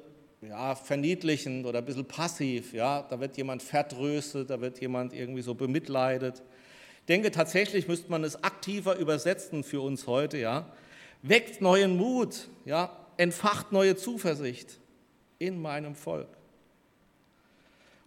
ja, 0.43 0.75
verniedlichend 0.75 1.67
oder 1.67 1.81
ein 1.81 1.85
bisschen 1.85 2.07
passiv. 2.07 2.73
Ja? 2.73 3.03
Da 3.03 3.21
wird 3.21 3.37
jemand 3.37 3.63
vertröstet, 3.63 4.51
da 4.51 4.61
wird 4.61 4.81
jemand 4.81 5.13
irgendwie 5.13 5.43
so 5.43 5.55
bemitleidet. 5.55 6.43
Ich 7.01 7.07
denke, 7.07 7.31
tatsächlich 7.31 7.89
müsste 7.89 8.11
man 8.11 8.25
es 8.25 8.43
aktiver 8.43 8.97
übersetzen 8.97 9.65
für 9.65 9.81
uns 9.81 10.07
heute. 10.07 10.39
Ja? 10.39 10.73
Weckt 11.23 11.61
neuen 11.61 11.97
Mut, 11.97 12.49
ja? 12.65 12.97
entfacht 13.17 13.73
neue 13.73 13.97
Zuversicht 13.97 14.79
in 15.39 15.61
meinem 15.61 15.95
Volk. 15.95 16.29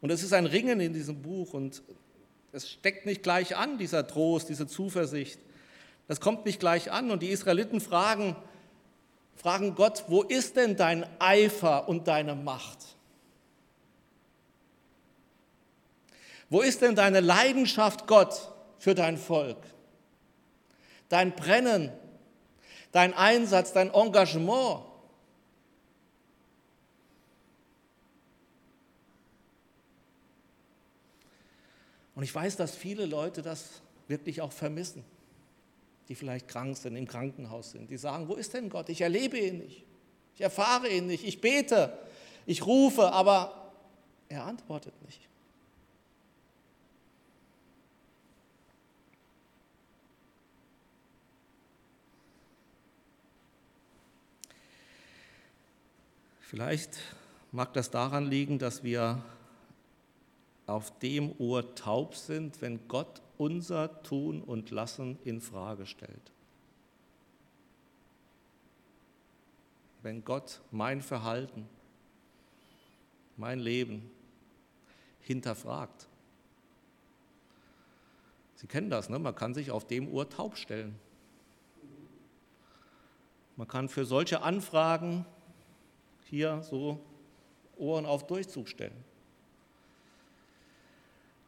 Und 0.01 0.09
es 0.09 0.23
ist 0.23 0.33
ein 0.33 0.47
Ringen 0.47 0.79
in 0.79 0.93
diesem 0.93 1.21
Buch 1.21 1.53
und 1.53 1.83
es 2.51 2.69
steckt 2.69 3.05
nicht 3.05 3.23
gleich 3.23 3.55
an, 3.55 3.77
dieser 3.77 4.05
Trost, 4.05 4.49
diese 4.49 4.67
Zuversicht. 4.67 5.39
Das 6.07 6.19
kommt 6.19 6.45
nicht 6.45 6.59
gleich 6.59 6.91
an. 6.91 7.09
Und 7.09 7.23
die 7.23 7.29
Israeliten 7.29 7.79
fragen, 7.79 8.35
fragen 9.35 9.75
Gott, 9.75 10.05
wo 10.07 10.21
ist 10.21 10.55
denn 10.55 10.75
dein 10.75 11.05
Eifer 11.19 11.87
und 11.87 12.07
deine 12.07 12.35
Macht? 12.35 12.79
Wo 16.49 16.61
ist 16.61 16.81
denn 16.81 16.95
deine 16.95 17.19
Leidenschaft, 17.19 18.05
Gott, 18.05 18.51
für 18.77 18.93
dein 18.93 19.17
Volk? 19.17 19.57
Dein 21.09 21.35
Brennen, 21.35 21.91
dein 22.93 23.13
Einsatz, 23.13 23.73
dein 23.73 23.93
Engagement? 23.93 24.85
Und 32.15 32.23
ich 32.23 32.33
weiß, 32.33 32.55
dass 32.55 32.73
viele 32.73 33.05
Leute 33.05 33.41
das 33.41 33.81
wirklich 34.07 34.39
auch 34.39 34.53
vermissen 34.53 35.03
die 36.09 36.15
vielleicht 36.15 36.47
krank 36.47 36.77
sind, 36.77 36.95
im 36.95 37.07
Krankenhaus 37.07 37.71
sind, 37.71 37.89
die 37.89 37.97
sagen, 37.97 38.27
wo 38.27 38.35
ist 38.35 38.53
denn 38.53 38.69
Gott? 38.69 38.89
Ich 38.89 39.01
erlebe 39.01 39.37
ihn 39.37 39.59
nicht, 39.59 39.83
ich 40.35 40.41
erfahre 40.41 40.89
ihn 40.89 41.07
nicht, 41.07 41.23
ich 41.25 41.39
bete, 41.41 41.97
ich 42.45 42.65
rufe, 42.65 43.11
aber 43.11 43.71
er 44.29 44.45
antwortet 44.45 44.93
nicht. 45.05 45.21
Vielleicht 56.53 56.99
mag 57.51 57.73
das 57.73 57.89
daran 57.89 58.27
liegen, 58.27 58.59
dass 58.59 58.83
wir 58.83 59.23
auf 60.67 60.99
dem 60.99 61.33
Ohr 61.39 61.73
taub 61.73 62.13
sind, 62.13 62.61
wenn 62.61 62.87
Gott 62.87 63.23
unser 63.39 64.03
Tun 64.03 64.39
und 64.43 64.69
Lassen 64.69 65.17
in 65.23 65.41
Frage 65.41 65.87
stellt. 65.87 66.31
Wenn 70.03 70.23
Gott 70.23 70.61
mein 70.69 71.01
Verhalten, 71.01 71.67
mein 73.35 73.57
Leben 73.57 74.11
hinterfragt. 75.21 76.07
Sie 78.57 78.67
kennen 78.67 78.91
das, 78.91 79.09
ne? 79.09 79.17
man 79.17 79.33
kann 79.33 79.55
sich 79.55 79.71
auf 79.71 79.87
dem 79.87 80.07
Ohr 80.07 80.29
taub 80.29 80.55
stellen. 80.55 80.99
Man 83.55 83.67
kann 83.67 83.89
für 83.89 84.05
solche 84.05 84.43
Anfragen 84.43 85.25
hier 86.33 86.63
so 86.63 86.99
Ohren 87.77 88.07
auf 88.07 88.25
Durchzug 88.25 88.67
stellen. 88.67 89.03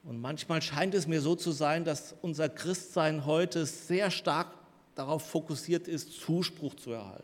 Und 0.04 0.22
manchmal 0.22 0.62
scheint 0.62 0.94
es 0.94 1.08
mir 1.08 1.22
so 1.22 1.34
zu 1.36 1.52
sein, 1.52 1.84
dass 1.84 2.14
unser 2.22 2.50
Christsein 2.50 3.26
heute 3.26 3.66
sehr 3.66 4.12
stark 4.12 4.54
darauf 4.94 5.28
fokussiert 5.28 5.88
ist, 5.88 6.14
Zuspruch 6.14 6.76
zu 6.76 6.92
erhalten. 6.92 7.24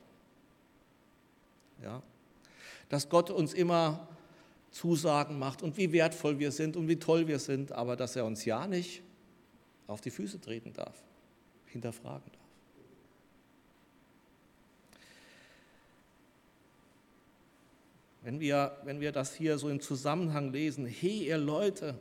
Ja? 1.83 2.01
Dass 2.89 3.07
Gott 3.09 3.29
uns 3.29 3.53
immer 3.53 4.07
Zusagen 4.71 5.37
macht 5.37 5.61
und 5.61 5.77
wie 5.77 5.91
wertvoll 5.91 6.39
wir 6.39 6.51
sind 6.51 6.75
und 6.75 6.87
wie 6.87 6.97
toll 6.97 7.27
wir 7.27 7.37
sind, 7.37 7.73
aber 7.73 7.95
dass 7.95 8.15
er 8.15 8.25
uns 8.25 8.43
ja 8.43 8.65
nicht 8.65 9.03
auf 9.85 10.01
die 10.01 10.09
Füße 10.09 10.41
treten 10.41 10.73
darf, 10.73 10.95
hinterfragen 11.67 12.31
darf. 12.31 12.40
Wenn 18.31 18.39
wir, 18.39 18.77
wenn 18.85 19.01
wir 19.01 19.11
das 19.11 19.33
hier 19.33 19.57
so 19.57 19.67
im 19.67 19.81
Zusammenhang 19.81 20.53
lesen, 20.53 20.85
hey 20.85 21.27
ihr 21.27 21.37
Leute, 21.37 21.95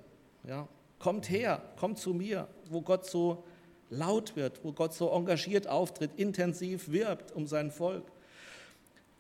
ja, 0.47 0.69
kommt 1.01 1.29
her, 1.29 1.61
kommt 1.77 1.99
zu 1.99 2.15
mir, 2.15 2.47
wo 2.69 2.83
Gott 2.83 3.05
so 3.05 3.43
laut 3.89 4.37
wird, 4.37 4.63
wo 4.63 4.71
Gott 4.71 4.95
so 4.95 5.11
engagiert 5.11 5.67
auftritt, 5.67 6.13
intensiv 6.15 6.93
wirbt 6.93 7.33
um 7.33 7.49
sein 7.49 7.73
Volk. 7.73 8.05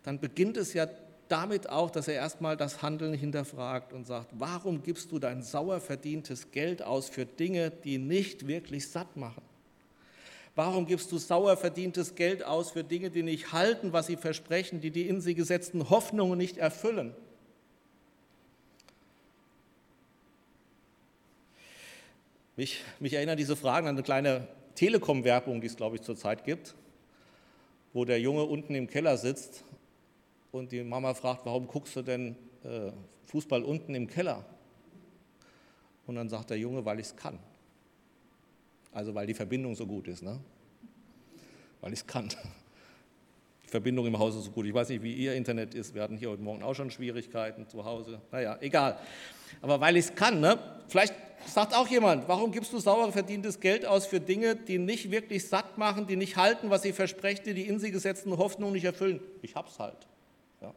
Dann 0.04 0.20
beginnt 0.20 0.56
es 0.56 0.72
ja 0.72 0.86
damit 1.26 1.68
auch, 1.68 1.90
dass 1.90 2.06
er 2.06 2.14
erstmal 2.14 2.56
das 2.56 2.80
Handeln 2.80 3.14
hinterfragt 3.14 3.92
und 3.92 4.06
sagt, 4.06 4.28
warum 4.38 4.80
gibst 4.84 5.10
du 5.10 5.18
dein 5.18 5.42
sauer 5.42 5.80
verdientes 5.80 6.52
Geld 6.52 6.80
aus 6.80 7.08
für 7.08 7.26
Dinge, 7.26 7.72
die 7.72 7.98
nicht 7.98 8.46
wirklich 8.46 8.88
satt 8.88 9.16
machen? 9.16 9.42
Warum 10.54 10.86
gibst 10.86 11.12
du 11.12 11.18
sauer 11.18 11.56
verdientes 11.56 12.14
Geld 12.14 12.44
aus 12.44 12.72
für 12.72 12.82
Dinge, 12.82 13.10
die 13.10 13.22
nicht 13.22 13.52
halten, 13.52 13.92
was 13.92 14.06
sie 14.06 14.16
versprechen, 14.16 14.80
die 14.80 14.90
die 14.90 15.08
in 15.08 15.20
sie 15.20 15.34
gesetzten 15.34 15.90
Hoffnungen 15.90 16.36
nicht 16.36 16.58
erfüllen? 16.58 17.14
Mich, 22.56 22.82
mich 22.98 23.14
erinnern 23.14 23.38
diese 23.38 23.56
Fragen 23.56 23.86
an 23.86 23.94
eine 23.94 24.02
kleine 24.02 24.48
Telekom-Werbung, 24.74 25.60
die 25.60 25.66
es, 25.66 25.76
glaube 25.76 25.96
ich, 25.96 26.02
zurzeit 26.02 26.44
gibt, 26.44 26.74
wo 27.92 28.04
der 28.04 28.20
Junge 28.20 28.44
unten 28.44 28.74
im 28.74 28.86
Keller 28.86 29.16
sitzt 29.16 29.64
und 30.52 30.72
die 30.72 30.82
Mama 30.82 31.14
fragt, 31.14 31.46
warum 31.46 31.66
guckst 31.68 31.96
du 31.96 32.02
denn 32.02 32.36
äh, 32.64 32.90
Fußball 33.26 33.62
unten 33.62 33.94
im 33.94 34.08
Keller? 34.08 34.44
Und 36.06 36.16
dann 36.16 36.28
sagt 36.28 36.50
der 36.50 36.58
Junge, 36.58 36.84
weil 36.84 36.98
ich 36.98 37.06
es 37.06 37.16
kann. 37.16 37.38
Also 38.92 39.14
weil 39.14 39.26
die 39.26 39.34
Verbindung 39.34 39.74
so 39.74 39.86
gut 39.86 40.08
ist, 40.08 40.22
ne? 40.22 40.40
weil 41.80 41.92
ich 41.92 42.00
es 42.00 42.06
kann. 42.06 42.28
Die 43.64 43.68
Verbindung 43.68 44.06
im 44.06 44.18
Haus 44.18 44.34
ist 44.34 44.44
so 44.44 44.50
gut. 44.50 44.66
Ich 44.66 44.74
weiß 44.74 44.88
nicht, 44.88 45.02
wie 45.02 45.14
Ihr 45.14 45.34
Internet 45.34 45.74
ist. 45.74 45.94
Wir 45.94 46.02
hatten 46.02 46.16
hier 46.16 46.30
heute 46.30 46.42
Morgen 46.42 46.62
auch 46.62 46.74
schon 46.74 46.90
Schwierigkeiten 46.90 47.68
zu 47.68 47.84
Hause. 47.84 48.20
Naja, 48.32 48.58
egal. 48.60 48.98
Aber 49.62 49.80
weil 49.80 49.96
ich 49.96 50.06
es 50.06 50.14
kann, 50.14 50.40
ne? 50.40 50.58
vielleicht 50.88 51.14
sagt 51.46 51.74
auch 51.74 51.86
jemand, 51.86 52.28
warum 52.28 52.52
gibst 52.52 52.72
du 52.72 52.78
sauer 52.78 53.10
verdientes 53.12 53.60
Geld 53.60 53.86
aus 53.86 54.06
für 54.06 54.20
Dinge, 54.20 54.56
die 54.56 54.78
nicht 54.78 55.10
wirklich 55.10 55.48
satt 55.48 55.78
machen, 55.78 56.06
die 56.06 56.16
nicht 56.16 56.36
halten, 56.36 56.70
was 56.70 56.82
sie 56.82 56.92
versprechen, 56.92 57.44
die 57.44 57.54
die 57.54 57.66
in 57.66 57.78
sie 57.78 57.90
gesetzten 57.90 58.36
Hoffnungen 58.36 58.74
nicht 58.74 58.84
erfüllen? 58.84 59.20
Ich 59.42 59.54
hab's 59.54 59.78
halt. 59.78 60.08
Ja. 60.60 60.74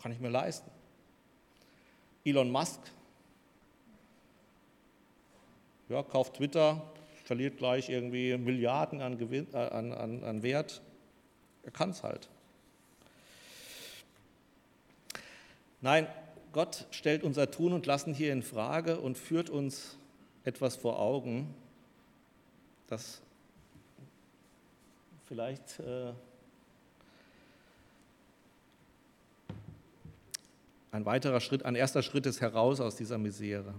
Kann 0.00 0.12
ich 0.12 0.20
mir 0.20 0.30
leisten. 0.30 0.70
Elon 2.24 2.50
Musk 2.50 2.80
ja, 5.88 6.02
kauft 6.02 6.34
Twitter, 6.34 6.82
verliert 7.24 7.58
gleich 7.58 7.88
irgendwie 7.88 8.36
Milliarden 8.36 9.00
an, 9.02 9.18
Gewinn, 9.18 9.46
äh, 9.52 9.56
an, 9.56 9.92
an, 9.92 10.24
an 10.24 10.42
Wert. 10.42 10.82
Er 11.62 11.70
kann 11.70 11.90
es 11.90 12.02
halt. 12.02 12.28
Nein, 15.80 16.06
Gott 16.52 16.86
stellt 16.90 17.22
unser 17.22 17.50
Tun 17.50 17.72
und 17.72 17.86
Lassen 17.86 18.14
hier 18.14 18.32
in 18.32 18.42
Frage 18.42 18.98
und 18.98 19.16
führt 19.16 19.50
uns 19.50 19.96
etwas 20.44 20.76
vor 20.76 20.98
Augen, 20.98 21.54
das 22.88 23.20
vielleicht 25.26 25.78
äh, 25.80 26.12
ein 30.90 31.04
weiterer 31.04 31.40
Schritt, 31.40 31.64
ein 31.64 31.74
erster 31.74 32.02
Schritt 32.02 32.24
ist 32.24 32.40
heraus 32.40 32.80
aus 32.80 32.96
dieser 32.96 33.18
Misere 33.18 33.74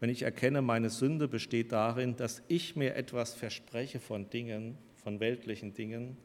wenn 0.00 0.10
ich 0.10 0.22
erkenne, 0.22 0.62
meine 0.62 0.90
Sünde 0.90 1.28
besteht 1.28 1.72
darin, 1.72 2.16
dass 2.16 2.42
ich 2.48 2.76
mir 2.76 2.94
etwas 2.94 3.34
verspreche 3.34 3.98
von 3.98 4.30
Dingen, 4.30 4.78
von 5.02 5.20
weltlichen 5.20 5.74
Dingen, 5.74 6.16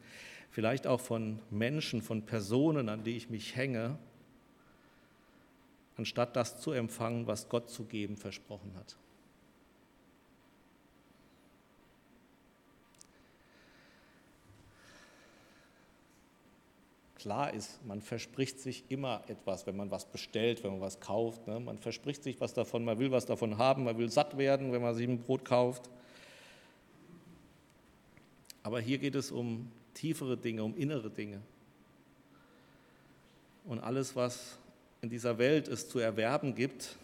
vielleicht 0.52 0.86
auch 0.86 1.00
von 1.00 1.40
Menschen, 1.50 2.02
von 2.02 2.24
Personen, 2.24 2.90
an 2.90 3.04
die 3.04 3.18
ich 3.18 3.30
mich 3.30 3.56
hänge, 3.56 3.98
anstatt 5.98 6.36
das 6.36 6.60
zu 6.60 6.72
empfangen, 6.72 7.28
was 7.28 7.50
Gott 7.50 7.70
zu 7.70 7.86
geben 7.86 8.18
versprochen 8.18 8.74
hat. 8.76 8.96
Klar 17.24 17.54
ist, 17.54 17.80
man 17.86 18.02
verspricht 18.02 18.60
sich 18.60 18.84
immer 18.90 19.24
etwas, 19.30 19.66
wenn 19.66 19.78
man 19.78 19.90
was 19.90 20.04
bestellt, 20.04 20.62
wenn 20.62 20.72
man 20.72 20.82
was 20.82 21.00
kauft. 21.00 21.48
Ne? 21.48 21.58
Man 21.58 21.78
verspricht 21.78 22.22
sich 22.22 22.42
was 22.42 22.54
davon, 22.54 22.84
man 22.84 23.00
will 23.00 23.12
was 23.12 23.26
davon 23.26 23.58
haben, 23.58 23.86
man 23.86 23.98
will 23.98 24.10
satt 24.10 24.38
werden, 24.38 24.74
wenn 24.74 24.82
man 24.82 24.94
sich 24.94 25.08
ein 25.08 25.20
Brot 25.20 25.46
kauft. 25.46 25.90
Aber 28.62 28.82
hier 28.82 28.98
geht 28.98 29.16
es 29.16 29.32
um 29.32 29.72
tiefere 29.94 30.36
Dinge, 30.36 30.66
um 30.66 30.76
innere 30.76 31.10
Dinge. 31.10 31.40
Und 33.64 33.80
alles, 33.80 34.18
was 34.18 34.58
in 35.02 35.08
dieser 35.10 35.38
Welt 35.38 35.70
es 35.70 35.88
zu 35.88 36.00
erwerben 36.00 36.54
gibt, 36.56 36.98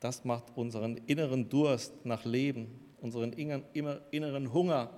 das 0.00 0.24
macht 0.24 0.46
unseren 0.56 0.96
inneren 1.06 1.48
Durst 1.48 1.92
nach 2.04 2.24
Leben, 2.24 2.66
unseren 3.00 3.34
inneren 3.34 4.52
Hunger 4.52 4.90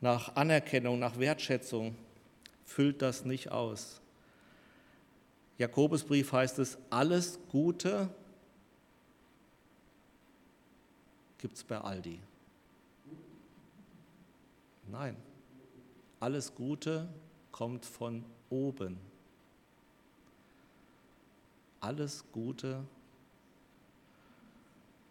nach 0.00 0.34
Anerkennung, 0.34 0.98
nach 0.98 1.18
Wertschätzung, 1.18 1.94
füllt 2.70 3.02
das 3.02 3.24
nicht 3.24 3.50
aus. 3.50 4.00
Jakobusbrief 5.58 6.32
heißt 6.32 6.60
es, 6.60 6.78
alles 6.88 7.40
Gute 7.50 8.08
gibt 11.38 11.56
es 11.56 11.64
bei 11.64 11.78
Aldi. 11.78 12.20
Nein, 14.86 15.16
alles 16.20 16.54
Gute 16.54 17.08
kommt 17.50 17.84
von 17.84 18.24
oben. 18.50 18.98
Alles 21.80 22.24
Gute 22.30 22.84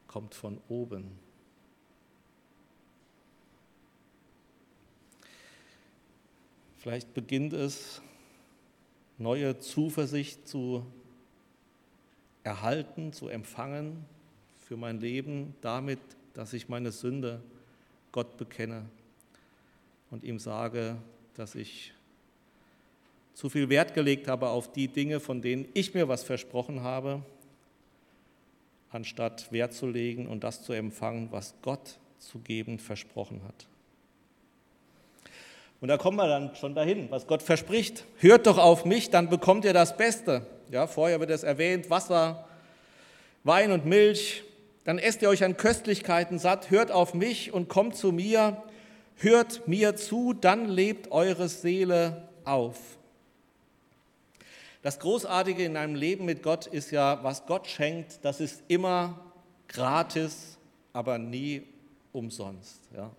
kommt 0.08 0.34
von 0.34 0.62
oben. 0.69 1.12
Vielleicht 6.80 7.13
beginnt 7.13 7.52
es, 7.52 8.02
neue 9.18 9.60
Zuversicht 9.60 10.48
zu 10.48 10.86
erhalten, 12.44 13.12
zu 13.12 13.28
empfangen 13.28 14.06
für 14.62 14.78
mein 14.78 15.02
Leben 15.02 15.56
damit, 15.60 16.00
dass 16.34 16.54
ich 16.54 16.70
meine 16.70 16.94
Sünde 16.94 17.42
Gott 18.13 18.38
bekenne 18.38 18.86
und 20.10 20.24
ihm 20.24 20.39
sage, 20.39 20.96
dass 21.36 21.54
ich 21.54 21.94
zu 23.34 23.50
viel 23.50 23.68
Wert 23.68 23.94
gelegt 23.94 24.30
habe 24.30 24.48
auf 24.48 24.72
die 24.72 24.88
Dinge, 24.88 25.20
von 25.20 25.42
denen 25.42 25.68
ich 25.74 25.94
mir 25.94 26.08
was 26.08 26.24
versprochen 26.24 26.82
habe, 26.82 27.22
anstatt 28.89 29.52
Wert 29.52 29.74
zu 29.74 29.86
legen 29.86 30.28
und 30.28 30.46
das 30.46 30.63
zu 30.63 30.72
empfangen, 30.72 31.28
was 31.32 31.54
Gott 31.62 32.00
zu 32.20 32.39
geben 32.39 32.80
versprochen 32.80 33.42
hat. 33.46 33.69
Und 35.82 35.88
da 35.88 35.98
kommen 35.98 36.18
wir 36.18 36.28
dann 36.28 36.56
schon 36.56 36.76
dahin, 36.76 37.10
was 37.10 37.26
Gott 37.26 37.42
verspricht. 37.42 38.06
Hört 38.18 38.48
doch 38.48 38.58
auf 38.58 38.86
mich, 38.86 39.10
dann 39.10 39.30
bekommt 39.30 39.63
ihr 39.65 39.74
das 39.74 39.96
Beste. 39.96 40.46
Ja, 40.70 40.88
vorher 40.88 41.20
wird 41.20 41.30
es 41.30 41.44
erwähnt, 41.44 41.89
Wasser, 41.89 42.46
Wein 43.44 43.72
und 43.72 43.86
Milch. 43.86 44.44
Dann 44.84 45.00
esst 45.00 45.22
ihr 45.22 45.30
euch 45.30 45.44
an 45.44 45.56
Köstlichkeiten 45.56 46.39
satt. 46.39 46.70
Hört 46.70 46.92
auf 46.92 47.13
mich 47.13 47.54
und 47.54 47.70
kommt 47.70 47.96
zu 47.96 48.12
mir. 48.12 48.62
Hört 49.15 49.68
mir 49.68 49.96
zu, 49.96 50.34
dann 50.34 50.68
lebt 50.68 51.12
eure 51.12 51.50
Seele 51.50 52.30
auf. 52.46 52.78
Das 54.82 55.00
Großartige 55.00 55.63
in 55.63 55.76
einem 55.76 55.96
Leben 55.96 56.26
mit 56.26 56.42
Gott 56.42 56.65
ist 56.65 56.92
ja, 56.92 57.22
was 57.22 57.46
Gott 57.46 57.68
schenkt, 57.68 58.24
das 58.24 58.39
ist 58.39 58.63
immer 58.70 59.20
gratis, 59.68 60.58
aber 60.94 61.18
nie 61.18 61.63
umsonst. 62.13 62.80
Ja. 62.96 63.12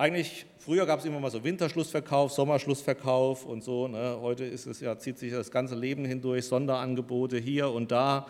Eigentlich, 0.00 0.46
früher 0.58 0.86
gab 0.86 1.00
es 1.00 1.06
immer 1.06 1.18
mal 1.18 1.28
so 1.28 1.42
Winterschlussverkauf, 1.42 2.30
Sommerschlussverkauf 2.30 3.44
und 3.44 3.64
so. 3.64 3.88
Ne? 3.88 4.16
Heute 4.20 4.44
ist 4.44 4.66
es 4.66 4.78
ja, 4.78 4.96
zieht 4.96 5.18
sich 5.18 5.32
das 5.32 5.50
ganze 5.50 5.74
Leben 5.74 6.04
hindurch, 6.04 6.44
Sonderangebote 6.44 7.36
hier 7.36 7.68
und 7.72 7.90
da. 7.90 8.28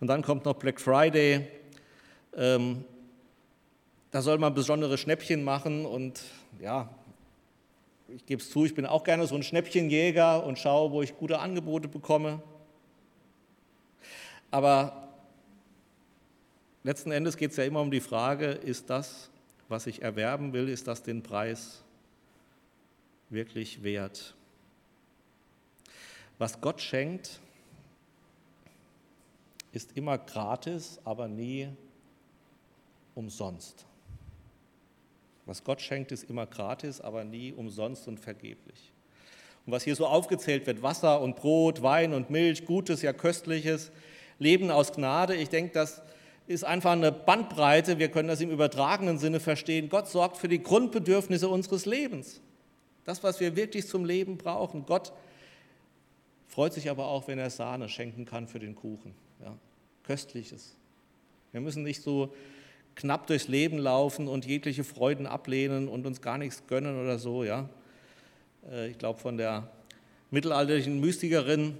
Und 0.00 0.08
dann 0.08 0.22
kommt 0.22 0.44
noch 0.44 0.54
Black 0.54 0.80
Friday. 0.80 1.46
Ähm, 2.36 2.84
da 4.10 4.22
soll 4.22 4.38
man 4.38 4.54
besondere 4.54 4.98
Schnäppchen 4.98 5.44
machen 5.44 5.86
und 5.86 6.20
ja, 6.60 6.92
ich 8.08 8.26
gebe 8.26 8.42
es 8.42 8.50
zu, 8.50 8.64
ich 8.64 8.74
bin 8.74 8.84
auch 8.84 9.04
gerne 9.04 9.28
so 9.28 9.36
ein 9.36 9.44
Schnäppchenjäger 9.44 10.44
und 10.44 10.58
schaue, 10.58 10.90
wo 10.90 11.00
ich 11.00 11.16
gute 11.16 11.38
Angebote 11.38 11.86
bekomme. 11.86 12.42
Aber 14.50 15.10
letzten 16.82 17.12
Endes 17.12 17.36
geht 17.36 17.52
es 17.52 17.56
ja 17.56 17.62
immer 17.62 17.82
um 17.82 17.92
die 17.92 18.00
Frage, 18.00 18.46
ist 18.46 18.90
das 18.90 19.30
was 19.68 19.86
ich 19.86 20.02
erwerben 20.02 20.52
will, 20.52 20.68
ist 20.68 20.86
das 20.86 21.02
den 21.02 21.22
Preis 21.22 21.82
wirklich 23.30 23.82
wert. 23.82 24.34
Was 26.38 26.60
Gott 26.60 26.80
schenkt, 26.80 27.40
ist 29.72 29.96
immer 29.96 30.18
gratis, 30.18 31.00
aber 31.04 31.28
nie 31.28 31.68
umsonst. 33.14 33.86
Was 35.46 35.62
Gott 35.62 35.80
schenkt, 35.80 36.12
ist 36.12 36.24
immer 36.30 36.46
gratis, 36.46 37.00
aber 37.00 37.24
nie 37.24 37.52
umsonst 37.52 38.08
und 38.08 38.18
vergeblich. 38.18 38.92
Und 39.66 39.72
was 39.72 39.84
hier 39.84 39.96
so 39.96 40.06
aufgezählt 40.06 40.66
wird, 40.66 40.82
Wasser 40.82 41.20
und 41.20 41.36
Brot, 41.36 41.82
Wein 41.82 42.12
und 42.12 42.30
Milch, 42.30 42.64
Gutes, 42.64 43.02
ja 43.02 43.12
Köstliches, 43.12 43.90
Leben 44.38 44.70
aus 44.70 44.92
Gnade, 44.92 45.36
ich 45.36 45.48
denke, 45.48 45.72
dass 45.72 46.02
ist 46.46 46.64
einfach 46.64 46.92
eine 46.92 47.10
Bandbreite, 47.10 47.98
wir 47.98 48.10
können 48.10 48.28
das 48.28 48.40
im 48.40 48.50
übertragenen 48.50 49.18
Sinne 49.18 49.40
verstehen. 49.40 49.88
Gott 49.88 50.08
sorgt 50.08 50.36
für 50.36 50.48
die 50.48 50.62
Grundbedürfnisse 50.62 51.48
unseres 51.48 51.86
Lebens. 51.86 52.40
Das, 53.04 53.22
was 53.22 53.40
wir 53.40 53.56
wirklich 53.56 53.86
zum 53.86 54.04
Leben 54.04 54.36
brauchen. 54.36 54.86
Gott 54.86 55.12
freut 56.48 56.72
sich 56.72 56.90
aber 56.90 57.06
auch, 57.06 57.28
wenn 57.28 57.38
er 57.38 57.50
Sahne 57.50 57.88
schenken 57.88 58.24
kann 58.24 58.46
für 58.46 58.58
den 58.58 58.74
Kuchen. 58.74 59.14
Ja, 59.42 59.56
Köstliches. 60.04 60.74
Wir 61.52 61.60
müssen 61.60 61.82
nicht 61.82 62.02
so 62.02 62.34
knapp 62.94 63.26
durchs 63.26 63.48
Leben 63.48 63.78
laufen 63.78 64.28
und 64.28 64.46
jegliche 64.46 64.84
Freuden 64.84 65.26
ablehnen 65.26 65.88
und 65.88 66.06
uns 66.06 66.20
gar 66.20 66.38
nichts 66.38 66.66
gönnen 66.66 67.00
oder 67.02 67.18
so. 67.18 67.44
Ja. 67.44 67.68
Äh, 68.70 68.88
ich 68.88 68.98
glaube, 68.98 69.18
von 69.18 69.36
der 69.36 69.68
mittelalterlichen 70.30 71.00
Mystikerin 71.00 71.76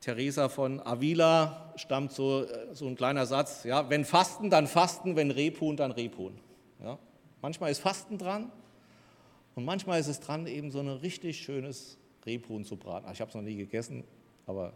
Teresa 0.00 0.48
von 0.48 0.80
Avila 0.80 1.74
stammt 1.76 2.12
so, 2.12 2.44
äh, 2.44 2.74
so 2.74 2.86
ein 2.86 2.96
kleiner 2.96 3.26
Satz, 3.26 3.64
ja, 3.64 3.88
wenn 3.90 4.04
Fasten, 4.04 4.48
dann 4.48 4.66
Fasten, 4.66 5.14
wenn 5.14 5.30
Rebhuhn, 5.30 5.76
dann 5.76 5.92
Rebhuhn. 5.92 6.38
Ja. 6.82 6.98
Manchmal 7.42 7.70
ist 7.70 7.80
Fasten 7.80 8.16
dran 8.16 8.50
und 9.54 9.64
manchmal 9.64 10.00
ist 10.00 10.08
es 10.08 10.20
dran, 10.20 10.46
eben 10.46 10.70
so 10.70 10.80
ein 10.80 10.88
richtig 10.88 11.38
schönes 11.38 11.98
Rebhuhn 12.24 12.64
zu 12.64 12.76
braten. 12.76 13.10
Ich 13.12 13.20
habe 13.20 13.28
es 13.28 13.34
noch 13.34 13.42
nie 13.42 13.56
gegessen, 13.56 14.04
aber 14.46 14.72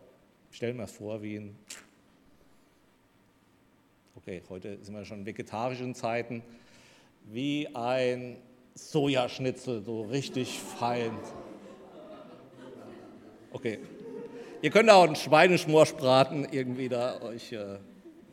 stell 0.50 0.74
mir 0.74 0.84
es 0.84 0.92
vor 0.92 1.22
wie 1.22 1.36
ein, 1.36 1.56
okay, 4.16 4.42
heute 4.50 4.78
sind 4.82 4.94
wir 4.94 5.06
schon 5.06 5.20
in 5.20 5.26
vegetarischen 5.26 5.94
Zeiten, 5.94 6.42
wie 7.24 7.68
ein 7.74 8.36
Sojaschnitzel, 8.74 9.82
so 9.82 10.02
richtig 10.02 10.58
fein. 10.58 11.12
Okay, 13.52 13.78
Ihr 14.64 14.70
könnt 14.70 14.88
auch 14.88 15.04
einen 15.04 15.14
Schweineschmorschbraten 15.14 16.48
irgendwie 16.50 16.88
da 16.88 17.20
euch 17.20 17.52
äh, 17.52 17.76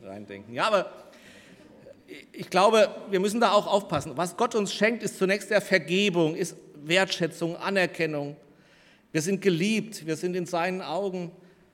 reindenken. 0.02 0.54
Ja, 0.54 0.66
aber 0.66 0.90
ich 2.32 2.48
glaube, 2.48 2.88
wir 3.10 3.20
müssen 3.20 3.38
da 3.38 3.52
auch 3.52 3.66
aufpassen. 3.66 4.16
Was 4.16 4.38
Gott 4.38 4.54
uns 4.54 4.72
schenkt, 4.72 5.02
ist 5.02 5.18
zunächst 5.18 5.50
der 5.50 5.60
Vergebung, 5.60 6.34
ist 6.34 6.56
Wertschätzung, 6.76 7.58
Anerkennung. 7.58 8.34
Wir 9.12 9.20
sind 9.20 9.42
geliebt, 9.42 10.06
wir 10.06 10.16
sind 10.16 10.34
in 10.34 10.46
seinen 10.46 10.80
Augen 10.80 11.32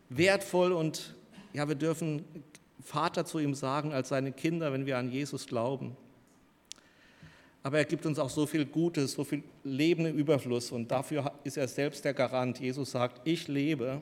wertvoll 0.09 0.73
und 0.73 1.15
ja, 1.53 1.69
wir 1.69 1.77
dürfen 1.77 2.25
Vater 2.83 3.25
zu 3.25 3.39
ihm 3.39 3.55
sagen 3.55 3.93
als 3.93 4.09
seine 4.09 4.33
Kinder, 4.33 4.73
wenn 4.73 4.87
wir 4.87 4.99
an 4.99 5.09
Jesus 5.09 5.47
glauben. 5.47 5.97
Aber 7.63 7.79
er 7.79 7.85
gibt 7.85 8.07
uns 8.07 8.19
auch 8.19 8.31
so 8.31 8.45
viel 8.45 8.67
Gutes, 8.67 9.13
so 9.13 9.23
viel 9.23 9.45
Leben 9.63 10.05
im 10.05 10.19
Überfluss 10.19 10.73
und 10.73 10.91
dafür 10.91 11.33
ist 11.45 11.57
er 11.57 11.69
selbst 11.69 12.05
der 12.05 12.13
Garant. 12.13 12.59
Jesus 12.59 12.91
sagt, 12.91 13.21
ich 13.23 13.47
lebe 13.47 14.01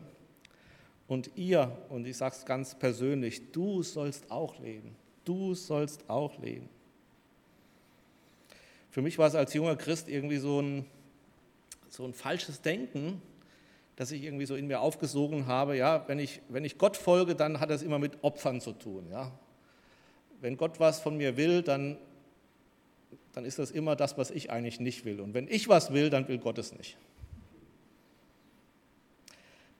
und 1.09 1.31
ihr, 1.37 1.77
und 1.88 2.07
ich 2.07 2.16
sage 2.16 2.35
es 2.37 2.45
ganz 2.45 2.75
persönlich, 2.75 3.53
du 3.53 3.83
sollst 3.83 4.31
auch 4.31 4.59
leben. 4.59 4.97
Du 5.25 5.55
sollst 5.55 6.09
auch 6.09 6.38
leben. 6.38 6.69
Für 8.90 9.03
mich 9.03 9.19
war 9.19 9.29
es 9.29 9.35
als 9.35 9.53
junger 9.55 9.77
Christ 9.77 10.09
irgendwie 10.09 10.38
so 10.38 10.61
ein, 10.61 10.87
so 11.88 12.05
ein 12.05 12.14
falsches 12.14 12.61
Denken, 12.61 13.21
das 13.97 14.11
ich 14.11 14.23
irgendwie 14.25 14.47
so 14.47 14.57
in 14.57 14.66
mir 14.66 14.81
aufgesogen 14.81 15.47
habe. 15.47 15.77
Ja, 15.77 16.05
wenn 16.09 16.19
ich, 16.19 16.40
wenn 16.49 16.64
ich 16.64 16.79
Gott 16.79 16.97
folge, 16.97 17.35
dann 17.35 17.61
hat 17.61 17.71
das 17.71 17.83
immer 17.83 17.99
mit 17.99 18.23
Opfern 18.23 18.61
zu 18.61 18.73
tun. 18.73 19.07
Ja. 19.11 19.33
Wenn 20.40 20.57
Gott 20.57 20.81
was 20.81 21.01
von 21.01 21.16
mir 21.16 21.37
will, 21.37 21.62
dann, 21.62 21.99
dann 23.33 23.45
ist 23.45 23.59
das 23.59 23.71
immer 23.71 23.97
das, 23.97 24.19
was 24.19 24.31
ich 24.31 24.51
eigentlich 24.51 24.81
nicht 24.81 25.05
will. 25.05 25.21
Und 25.21 25.35
wenn 25.35 25.49
ich 25.49 25.69
was 25.69 25.92
will, 25.92 26.11
dann 26.11 26.27
will 26.29 26.38
Gott 26.38 26.59
es 26.59 26.77
nicht. 26.77 26.97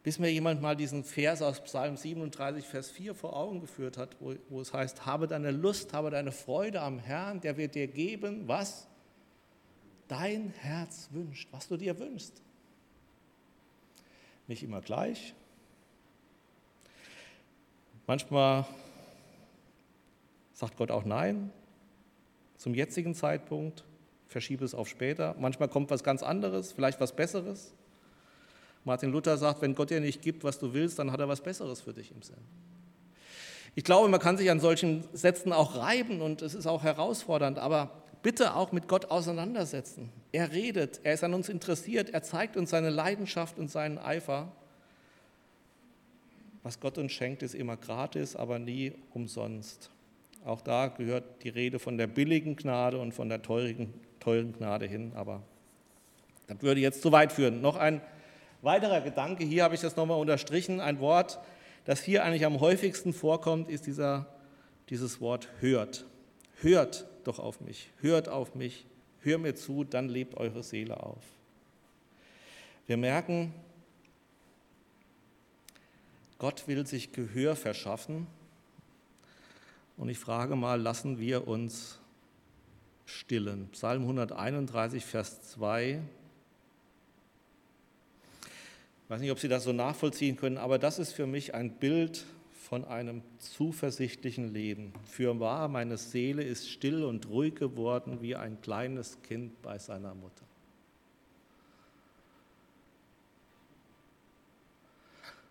Bis 0.07 0.21
mir 0.21 0.31
jemand 0.31 0.62
mal 0.62 0.77
diesen 0.77 1.03
Vers 1.03 1.42
aus 1.42 1.61
Psalm 1.64 1.97
37, 1.97 2.64
Vers 2.64 2.92
4 2.92 3.12
vor 3.12 3.35
Augen 3.35 3.61
geführt 3.61 3.99
hat, 3.99 4.14
wo, 4.21 4.37
wo 4.49 4.61
es 4.61 4.73
heißt, 4.73 5.05
habe 5.05 5.27
deine 5.27 5.51
Lust, 5.51 5.92
habe 5.92 6.11
deine 6.11 6.31
Freude 6.31 6.81
am 6.81 7.01
Herrn, 7.01 7.40
der 7.40 7.57
wird 7.57 7.75
dir 7.75 7.88
geben, 7.88 8.47
was 8.47 8.87
dein 10.07 10.51
Herz 10.61 11.09
wünscht, 11.11 11.49
was 11.51 11.66
du 11.66 11.77
dir 11.77 11.99
wünschst. 11.99 12.40
Nicht 14.47 14.62
immer 14.62 14.81
gleich. 14.81 15.35
Manchmal 18.07 18.64
sagt 20.53 20.77
Gott 20.77 20.92
auch 20.92 21.05
Nein 21.05 21.51
zum 22.59 22.75
jetzigen 22.75 23.16
Zeitpunkt, 23.16 23.83
verschiebe 24.29 24.64
es 24.64 24.73
auf 24.73 24.88
später. 24.88 25.35
Manchmal 25.40 25.69
kommt 25.69 25.90
was 25.90 26.05
ganz 26.05 26.23
anderes, 26.23 26.71
vielleicht 26.71 27.01
was 27.01 27.16
Besseres. 27.16 27.75
Martin 28.87 29.11
Luther 29.11 29.37
sagt, 29.37 29.62
wenn 29.62 29.75
Gott 29.75 29.90
dir 29.90 30.01
nicht 30.01 30.22
gibt, 30.22 30.44
was 30.44 30.61
du 30.61 30.72
willst, 30.72 31.01
dann 31.01 31.11
hat 31.11 31.18
er 31.18 31.29
was 31.29 31.40
Besseres 31.40 31.81
für 31.81 31.92
dich 31.92 32.12
im 32.12 32.22
Sinn. 32.22 32.37
Ich 33.75 33.83
glaube, 33.83 34.09
man 34.09 34.20
kann 34.20 34.38
sich 34.38 34.49
an 34.49 34.61
solchen 34.61 35.05
Sätzen 35.12 35.53
auch 35.53 35.77
reiben 35.77 36.22
und 36.22 36.40
es 36.40 36.55
ist 36.55 36.66
auch 36.66 36.85
herausfordernd, 36.85 37.59
aber 37.59 37.90
bitte 38.22 38.55
auch 38.55 38.70
mit 38.70 38.87
Gott 38.87 39.07
auseinandersetzen. 39.07 40.11
Er 40.31 40.53
redet, 40.53 41.01
er 41.03 41.14
ist 41.14 41.25
an 41.25 41.35
uns 41.35 41.49
interessiert, 41.49 42.11
er 42.11 42.22
zeigt 42.22 42.57
uns 42.57 42.70
seine 42.70 42.90
Leidenschaft 42.90 43.59
und 43.59 43.72
seinen 43.72 43.99
Eifer. 43.99 44.53
Was 46.62 46.79
Gott 46.79 46.96
uns 46.96 47.11
schenkt, 47.11 47.42
ist 47.42 47.57
immer 47.57 47.77
gratis, 47.77 48.37
aber 48.37 48.61
nie 48.61 48.92
umsonst. 49.12 49.90
Auch 50.44 50.61
da 50.61 50.87
gehört 50.87 51.42
die 51.42 51.49
Rede 51.49 51.81
von 51.81 51.99
der 51.99 52.07
billigen 52.07 52.55
Gnade 52.55 53.01
und 53.01 53.12
von 53.12 53.29
der 53.29 53.42
teuren, 53.42 53.92
teuren 54.20 54.53
Gnade 54.53 54.87
hin, 54.87 55.11
aber 55.16 55.42
das 56.46 56.62
würde 56.62 56.81
jetzt 56.81 57.03
zu 57.03 57.11
weit 57.11 57.33
führen. 57.33 57.61
Noch 57.61 57.75
ein 57.75 58.01
Weiterer 58.66 59.00
Gedanke, 59.00 59.44
hier 59.44 59.62
habe 59.62 59.76
ich 59.76 59.81
das 59.81 59.94
nochmal 59.94 60.18
unterstrichen, 60.18 60.81
ein 60.81 60.98
Wort, 60.98 61.38
das 61.85 62.02
hier 62.02 62.24
eigentlich 62.24 62.44
am 62.44 62.59
häufigsten 62.59 63.12
vorkommt, 63.12 63.68
ist 63.68 63.87
dieser, 63.87 64.26
dieses 64.90 65.20
Wort 65.20 65.48
hört. 65.61 66.05
Hört 66.62 67.07
doch 67.22 67.38
auf 67.38 67.61
mich, 67.61 67.92
hört 68.00 68.29
auf 68.29 68.57
mich, 68.57 68.85
hör 69.20 69.38
mir 69.38 69.55
zu, 69.55 69.85
dann 69.85 70.09
lebt 70.09 70.37
eure 70.37 70.64
Seele 70.64 71.00
auf. 71.00 71.22
Wir 72.88 72.96
merken, 72.96 73.55
Gott 76.38 76.66
will 76.66 76.85
sich 76.88 77.12
Gehör 77.12 77.55
verschaffen. 77.55 78.26
Und 79.96 80.09
ich 80.09 80.18
frage 80.18 80.57
mal, 80.57 80.83
lassen 80.83 81.20
wir 81.20 81.46
uns 81.46 82.00
stillen? 83.05 83.68
Psalm 83.68 84.02
131, 84.02 85.05
Vers 85.05 85.52
2 85.52 86.00
ich 89.07 89.11
weiß 89.11 89.21
nicht, 89.21 89.31
ob 89.31 89.38
Sie 89.38 89.47
das 89.47 89.62
so 89.62 89.73
nachvollziehen 89.73 90.37
können, 90.37 90.59
aber 90.59 90.81
das 90.81 90.99
ist 90.99 91.12
für 91.12 91.29
mich 91.29 91.55
ein 91.55 91.71
Bild 91.71 92.25
von 92.51 92.85
einem 92.85 93.23
zuversichtlichen 93.38 94.53
Leben. 94.53 94.92
Für 95.05 95.38
wahr, 95.38 95.69
meine 95.69 95.97
Seele 95.97 96.42
ist 96.42 96.69
still 96.69 97.05
und 97.05 97.29
ruhig 97.29 97.55
geworden 97.55 98.21
wie 98.21 98.35
ein 98.35 98.61
kleines 98.61 99.23
Kind 99.23 99.62
bei 99.62 99.79
seiner 99.79 100.12
Mutter. 100.12 100.42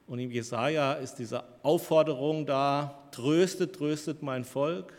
Und 0.05 0.19
im 0.19 0.31
Jesaja 0.31 0.91
ist 0.95 1.15
diese 1.15 1.45
Aufforderung 1.63 2.45
da: 2.45 3.07
tröstet, 3.11 3.73
tröstet 3.73 4.21
mein 4.21 4.43
Volk. 4.43 4.91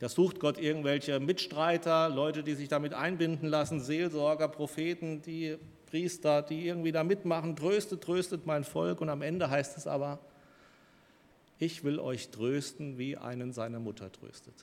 Da 0.00 0.08
sucht 0.08 0.40
Gott 0.40 0.58
irgendwelche 0.58 1.20
Mitstreiter, 1.20 2.08
Leute, 2.08 2.42
die 2.42 2.54
sich 2.54 2.66
damit 2.68 2.94
einbinden 2.94 3.48
lassen, 3.48 3.78
Seelsorger, 3.78 4.48
Propheten, 4.48 5.22
die 5.22 5.56
Priester, 5.90 6.42
die 6.42 6.66
irgendwie 6.66 6.92
da 6.92 7.04
mitmachen, 7.04 7.56
tröstet, 7.56 8.02
tröstet 8.02 8.46
mein 8.46 8.64
Volk. 8.64 9.00
Und 9.00 9.08
am 9.08 9.22
Ende 9.22 9.50
heißt 9.50 9.76
es 9.76 9.86
aber, 9.86 10.18
ich 11.58 11.84
will 11.84 11.98
euch 11.98 12.30
trösten, 12.30 12.96
wie 12.96 13.16
einen 13.16 13.52
seine 13.52 13.80
Mutter 13.80 14.10
tröstet. 14.10 14.54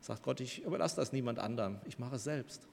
Sagt 0.00 0.22
Gott, 0.22 0.40
ich 0.40 0.64
überlasse 0.64 0.96
das 0.96 1.12
niemand 1.12 1.38
anderem, 1.38 1.78
ich 1.84 1.98
mache 1.98 2.16
es 2.16 2.24
selbst. 2.24 2.66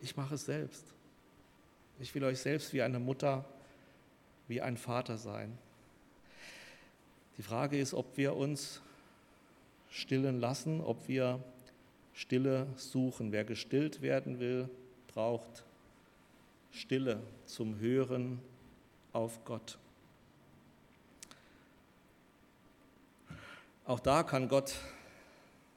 Ich 0.00 0.16
mache 0.16 0.34
es 0.34 0.44
selbst. 0.44 0.84
Ich 1.98 2.14
will 2.14 2.24
euch 2.24 2.38
selbst 2.40 2.72
wie 2.72 2.82
eine 2.82 2.98
Mutter, 2.98 3.44
wie 4.48 4.60
ein 4.60 4.76
Vater 4.76 5.16
sein. 5.16 5.56
Die 7.38 7.42
Frage 7.42 7.78
ist, 7.78 7.94
ob 7.94 8.16
wir 8.16 8.36
uns 8.36 8.80
stillen 9.90 10.40
lassen, 10.40 10.80
ob 10.80 11.08
wir 11.08 11.42
Stille 12.14 12.66
suchen. 12.76 13.32
Wer 13.32 13.44
gestillt 13.44 14.00
werden 14.00 14.38
will, 14.40 14.68
braucht 15.08 15.64
Stille 16.70 17.20
zum 17.44 17.78
Hören 17.78 18.40
auf 19.12 19.44
Gott. 19.44 19.78
Auch 23.84 24.00
da 24.00 24.22
kann 24.22 24.48
Gott 24.48 24.74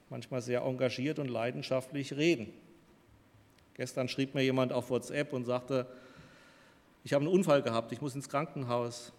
manchmal 0.08 0.40
sehr 0.40 0.62
engagiert 0.62 1.18
und 1.18 1.28
leidenschaftlich 1.28 2.14
reden. 2.14 2.52
Gestern 3.74 4.08
schrieb 4.08 4.34
mir 4.34 4.42
jemand 4.42 4.72
auf 4.72 4.90
WhatsApp 4.90 5.32
und 5.32 5.44
sagte, 5.44 5.86
ich 7.04 7.12
habe 7.12 7.24
einen 7.24 7.32
Unfall 7.32 7.62
gehabt, 7.62 7.92
ich 7.92 8.00
muss 8.00 8.14
ins 8.14 8.28
Krankenhaus. 8.28 9.12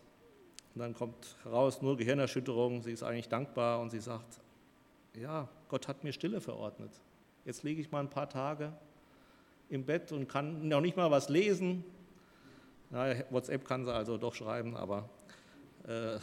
Und 0.76 0.82
dann 0.82 0.94
kommt 0.94 1.38
heraus, 1.44 1.82
nur 1.82 1.98
Gehirnerschütterung, 1.98 2.82
sie 2.82 2.92
ist 2.92 3.04
eigentlich 3.04 3.30
dankbar 3.30 3.80
und 3.80 3.90
sie 3.90 4.00
sagt, 4.00 4.40
ja, 5.16 5.48
Gott 5.70 5.88
hat 5.88 6.04
mir 6.04 6.14
Stille 6.14 6.42
verordnet. 6.42 6.92
Jetzt 7.50 7.64
liege 7.64 7.82
ich 7.82 7.90
mal 7.90 8.02
ein 8.02 8.12
paar 8.12 8.30
Tage 8.30 8.72
im 9.72 9.84
Bett 9.84 10.12
und 10.12 10.30
kann 10.30 10.68
noch 10.68 10.82
nicht 10.82 10.96
mal 10.96 11.10
was 11.10 11.30
lesen. 11.30 11.84
Na, 12.92 13.16
WhatsApp 13.32 13.66
kann 13.66 13.86
sie 13.86 13.92
also 13.92 14.20
doch 14.20 14.36
schreiben, 14.36 14.78
aber 14.78 15.10
äh, 15.88 16.20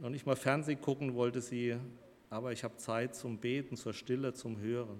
noch 0.00 0.08
nicht 0.08 0.24
mal 0.24 0.36
Fernsehen 0.36 0.80
gucken 0.80 1.14
wollte 1.14 1.42
sie, 1.42 1.76
aber 2.30 2.52
ich 2.52 2.64
habe 2.64 2.78
Zeit 2.78 3.14
zum 3.14 3.36
Beten, 3.36 3.76
zur 3.76 3.92
Stille, 3.92 4.32
zum 4.32 4.58
Hören. 4.58 4.98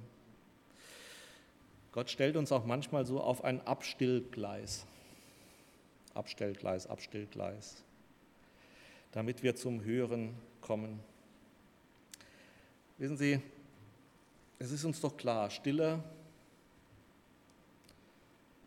Gott 1.91 2.11
stellt 2.11 2.37
uns 2.37 2.53
auch 2.53 2.67
manchmal 2.67 3.07
so 3.07 3.23
auf 3.23 3.45
ein 3.45 3.67
Abstillgleis. 3.67 4.85
Abstellgleis, 6.13 6.87
Abstillgleis, 6.87 7.83
damit 9.13 9.43
wir 9.43 9.57
zum 9.57 9.83
Hören 9.83 10.35
kommen. 10.61 11.01
Wissen 12.99 13.17
Sie, 13.17 13.41
es 14.63 14.71
ist 14.71 14.85
uns 14.85 15.01
doch 15.01 15.17
klar, 15.17 15.51
Stille, 15.51 15.99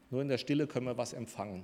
nur 0.09 0.21
in 0.21 0.27
der 0.27 0.37
Stille 0.37 0.67
können 0.67 0.87
wir 0.87 0.97
was 0.97 1.13
empfangen. 1.13 1.63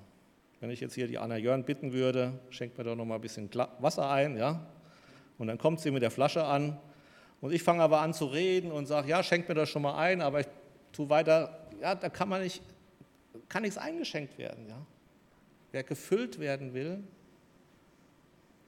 Wenn 0.62 0.70
ich 0.70 0.80
jetzt 0.80 0.94
hier 0.94 1.08
die 1.08 1.18
Anna 1.18 1.36
Jörn 1.36 1.66
bitten 1.66 1.92
würde, 1.92 2.40
schenkt 2.50 2.78
mir 2.78 2.86
doch 2.86 2.96
noch 2.96 3.04
mal 3.04 3.16
ein 3.16 3.22
bisschen 3.22 3.50
Wasser 3.80 4.10
ein, 4.10 4.38
ja? 4.38 4.66
Und 5.38 5.48
dann 5.48 5.58
kommt 5.58 5.82
sie 5.82 5.92
mit 5.92 6.02
der 6.02 6.12
Flasche 6.12 6.46
an 6.46 6.80
und 7.42 7.52
ich 7.52 7.62
fange 7.62 7.84
aber 7.84 8.00
an 8.00 8.14
zu 8.14 8.26
reden 8.26 8.72
und 8.72 8.86
sage, 8.86 9.10
ja, 9.10 9.22
schenkt 9.22 9.50
mir 9.50 9.56
das 9.56 9.68
schon 9.68 9.82
mal 9.82 9.96
ein, 9.98 10.22
aber 10.22 10.40
ich 10.40 10.48
tue 10.94 11.10
weiter, 11.10 11.68
ja, 11.82 11.94
da 11.94 12.08
kann 12.08 12.30
man 12.30 12.42
nicht, 12.42 12.62
kann 13.50 13.64
nichts 13.64 13.78
eingeschenkt 13.78 14.38
werden, 14.38 14.66
ja? 14.70 14.78
Wer 15.74 15.84
gefüllt 15.84 16.40
werden 16.40 16.74
will, 16.74 17.04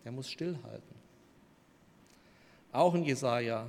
der 0.03 0.11
muss 0.11 0.29
stillhalten. 0.29 0.95
Auch 2.73 2.95
in 2.95 3.03
Jesaja 3.03 3.67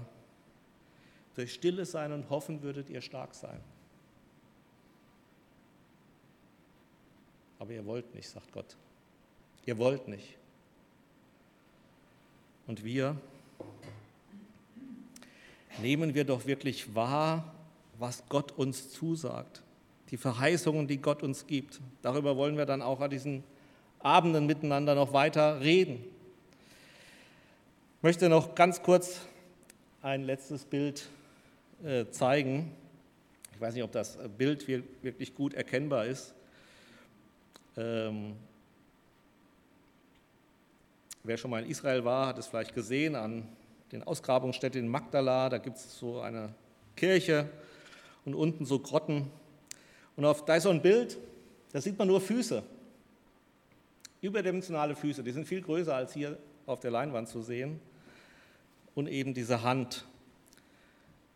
durch 1.34 1.52
Stille 1.52 1.84
sein 1.84 2.12
und 2.12 2.30
hoffen 2.30 2.62
würdet 2.62 2.90
ihr 2.90 3.00
stark 3.00 3.34
sein. 3.34 3.60
Aber 7.58 7.72
ihr 7.72 7.84
wollt 7.86 8.14
nicht, 8.14 8.28
sagt 8.28 8.52
Gott. 8.52 8.76
Ihr 9.66 9.78
wollt 9.78 10.08
nicht. 10.08 10.36
Und 12.66 12.84
wir 12.84 13.16
nehmen 15.80 16.14
wir 16.14 16.24
doch 16.24 16.46
wirklich 16.46 16.94
wahr, 16.94 17.54
was 17.98 18.22
Gott 18.28 18.52
uns 18.52 18.90
zusagt, 18.90 19.62
die 20.10 20.16
Verheißungen, 20.16 20.86
die 20.86 20.98
Gott 20.98 21.22
uns 21.22 21.46
gibt. 21.46 21.80
Darüber 22.02 22.36
wollen 22.36 22.56
wir 22.56 22.66
dann 22.66 22.82
auch 22.82 23.00
an 23.00 23.10
diesen 23.10 23.44
Abenden 24.00 24.46
miteinander 24.46 24.94
noch 24.94 25.12
weiter 25.12 25.60
reden. 25.60 26.04
Ich 27.96 28.02
möchte 28.02 28.28
noch 28.28 28.54
ganz 28.54 28.82
kurz 28.82 29.20
ein 30.02 30.24
letztes 30.24 30.64
Bild 30.64 31.08
zeigen. 32.10 32.72
Ich 33.54 33.60
weiß 33.60 33.74
nicht, 33.74 33.84
ob 33.84 33.92
das 33.92 34.18
Bild 34.38 34.66
wirklich 34.68 35.34
gut 35.34 35.54
erkennbar 35.54 36.06
ist. 36.06 36.34
Ähm, 37.76 38.36
wer 41.22 41.36
schon 41.36 41.50
mal 41.50 41.62
in 41.62 41.70
Israel 41.70 42.04
war, 42.04 42.28
hat 42.28 42.38
es 42.38 42.46
vielleicht 42.46 42.74
gesehen 42.74 43.14
an 43.14 43.48
den 43.92 44.02
Ausgrabungsstätten 44.02 44.80
in 44.80 44.88
Magdala. 44.88 45.48
Da 45.48 45.58
gibt 45.58 45.76
es 45.76 45.98
so 45.98 46.20
eine 46.20 46.54
Kirche 46.96 47.48
und 48.24 48.34
unten 48.34 48.64
so 48.64 48.78
Grotten. 48.78 49.30
Und 50.16 50.24
auf, 50.24 50.44
da 50.44 50.56
ist 50.56 50.64
so 50.64 50.70
ein 50.70 50.82
Bild, 50.82 51.18
da 51.72 51.80
sieht 51.80 51.98
man 51.98 52.08
nur 52.08 52.20
Füße. 52.20 52.62
Überdimensionale 54.20 54.96
Füße, 54.96 55.22
die 55.22 55.32
sind 55.32 55.46
viel 55.46 55.60
größer 55.60 55.94
als 55.94 56.14
hier 56.14 56.38
auf 56.66 56.80
der 56.80 56.90
Leinwand 56.90 57.28
zu 57.28 57.42
sehen. 57.42 57.80
Und 58.94 59.08
eben 59.08 59.34
diese 59.34 59.62
Hand, 59.62 60.06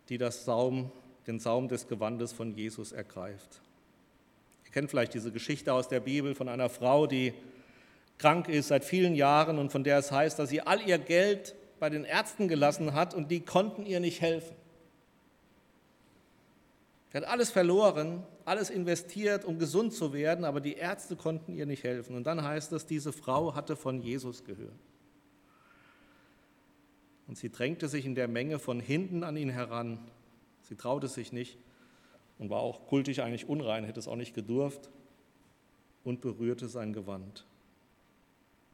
die 0.09 0.19
das 0.19 0.45
Saum, 0.45 0.91
den 1.27 1.39
Saum 1.39 1.69
des 1.69 1.89
Gewandes 1.89 2.33
von 2.33 2.53
Jesus 2.53 2.93
ergreift. 2.93 3.61
Ihr 4.65 4.73
kennt 4.73 4.91
vielleicht 4.91 5.15
diese 5.15 5.33
Geschichte 5.33 5.73
aus 5.73 5.89
der 5.89 6.01
Bibel 6.01 6.35
von 6.35 6.49
einer 6.49 6.69
Frau, 6.69 7.07
die 7.07 7.35
krank 8.19 8.49
ist 8.49 8.69
seit 8.69 8.85
vielen 8.85 9.15
Jahren 9.15 9.59
und 9.59 9.71
von 9.71 9.85
der 9.85 9.99
es 9.99 10.11
heißt, 10.11 10.39
dass 10.39 10.51
sie 10.51 10.61
all 10.61 10.81
ihr 10.87 10.99
Geld 10.99 11.55
bei 11.79 11.89
den 11.91 12.05
Ärzten 12.05 12.49
gelassen 12.49 12.95
hat 12.95 13.15
und 13.15 13.31
die 13.31 13.41
konnten 13.41 13.87
ihr 13.87 14.01
nicht 14.01 14.21
helfen. 14.21 14.57
Sie 17.11 17.17
hat 17.17 17.25
alles 17.25 17.51
verloren, 17.51 18.23
alles 18.45 18.69
investiert, 18.69 19.45
um 19.45 19.59
gesund 19.59 19.95
zu 19.95 20.13
werden, 20.13 20.45
aber 20.45 20.61
die 20.61 20.75
Ärzte 20.75 21.17
konnten 21.17 21.55
ihr 21.55 21.65
nicht 21.65 21.85
helfen. 21.85 22.15
Und 22.15 22.25
dann 22.25 22.43
heißt 22.43 22.73
es, 22.73 22.85
diese 22.85 23.13
Frau 23.13 23.55
hatte 23.55 23.77
von 23.77 24.03
Jesus 24.03 24.45
gehört. 24.45 24.73
Und 27.29 27.37
sie 27.37 27.51
drängte 27.51 27.89
sich 27.89 28.07
in 28.07 28.15
der 28.15 28.27
Menge 28.27 28.59
von 28.59 28.81
hinten 28.81 29.23
an 29.23 29.37
ihn 29.37 29.51
heran. 29.51 29.99
Sie 30.63 30.75
traute 30.75 31.09
sich 31.09 31.31
nicht 31.31 31.59
und 32.39 32.51
war 32.51 32.61
auch 32.61 32.87
kultisch 32.87 33.21
eigentlich 33.21 33.49
unrein, 33.49 33.85
hätte 33.85 34.01
es 34.01 34.09
auch 34.09 34.17
nicht 34.17 34.35
gedurft 34.35 34.91
und 36.05 36.21
berührte 36.23 36.69
sein 36.69 36.93
Gewand. 36.93 37.47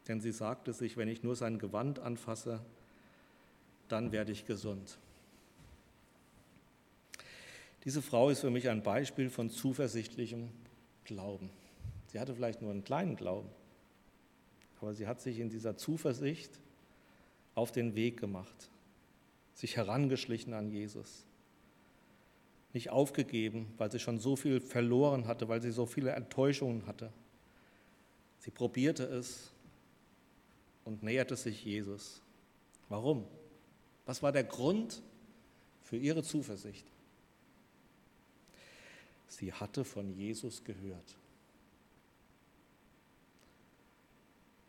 Denn 0.07 0.21
sie 0.21 0.33
sagte 0.33 0.73
sich, 0.73 0.97
wenn 0.97 1.09
ich 1.09 1.23
nur 1.23 1.35
sein 1.35 1.59
Gewand 1.59 1.99
anfasse, 1.99 2.61
dann 3.89 4.13
werde 4.13 4.33
ich 4.33 4.47
gesund. 4.47 4.99
Diese 7.85 8.03
Frau 8.03 8.31
ist 8.31 8.41
für 8.41 8.51
mich 8.51 8.69
ein 8.69 8.83
Beispiel 8.83 9.31
von 9.31 9.51
zuversichtlichem 9.51 10.49
Glauben. 11.05 11.51
Sie 12.07 12.21
hatte 12.21 12.35
vielleicht 12.35 12.63
nur 12.63 12.71
einen 12.71 12.85
kleinen 12.85 13.17
Glauben, 13.17 13.49
aber 14.81 14.95
sie 14.95 15.07
hat 15.07 15.21
sich 15.21 15.41
in 15.41 15.51
dieser 15.51 15.77
Zuversicht 15.77 16.61
auf 17.55 17.73
den 17.73 17.95
Weg 17.95 18.19
gemacht, 18.19 18.71
sich 19.55 19.77
herangeschlichen 19.77 20.53
an 20.53 20.71
Jesus. 20.71 21.25
Nicht 22.73 22.91
aufgegeben, 22.91 23.73
weil 23.79 23.91
sie 23.91 24.01
schon 24.01 24.19
so 24.19 24.35
viel 24.35 24.61
verloren 24.61 25.27
hatte, 25.27 25.49
weil 25.49 25.63
sie 25.63 25.71
so 25.71 25.87
viele 25.87 26.11
Enttäuschungen 26.11 26.87
hatte. 26.87 27.13
Sie 28.41 28.51
probierte 28.51 29.05
es 29.05 29.53
und 30.85 31.03
näherte 31.03 31.37
sich 31.37 31.65
Jesus. 31.65 32.21
Warum? 32.89 33.25
Was 34.07 34.23
war 34.23 34.33
der 34.33 34.45
Grund 34.45 35.03
für 35.85 35.97
ihre 35.97 36.23
Zuversicht? 36.23 36.85
Sie 39.29 39.53
hatte 39.53 39.85
von 39.85 40.13
Jesus 40.13 40.63
gehört. 40.65 41.17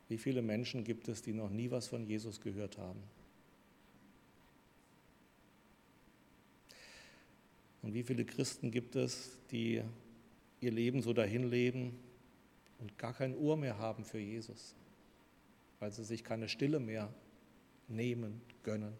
Wie 0.08 0.18
viele 0.18 0.42
Menschen 0.42 0.84
gibt 0.84 1.08
es, 1.08 1.22
die 1.22 1.34
noch 1.34 1.50
nie 1.50 1.72
was 1.72 1.88
von 1.88 2.06
Jesus 2.06 2.40
gehört 2.42 2.78
haben? 2.78 3.02
Und 7.82 7.94
wie 7.94 8.04
viele 8.04 8.26
Christen 8.26 8.72
gibt 8.72 8.96
es, 8.96 9.38
die 9.52 9.82
ihr 10.60 10.72
Leben 10.72 11.02
so 11.02 11.14
dahin 11.14 11.50
leben 11.50 11.98
und 12.80 12.98
gar 12.98 13.14
kein 13.14 13.38
Ohr 13.38 13.58
mehr 13.58 13.78
haben 13.78 14.04
für 14.04 14.20
Jesus, 14.20 14.76
weil 15.80 15.92
sie 15.92 16.04
sich 16.04 16.24
keine 16.24 16.50
Stille 16.50 16.80
mehr 16.80 17.14
nehmen, 17.88 18.42
gönnen? 18.64 18.94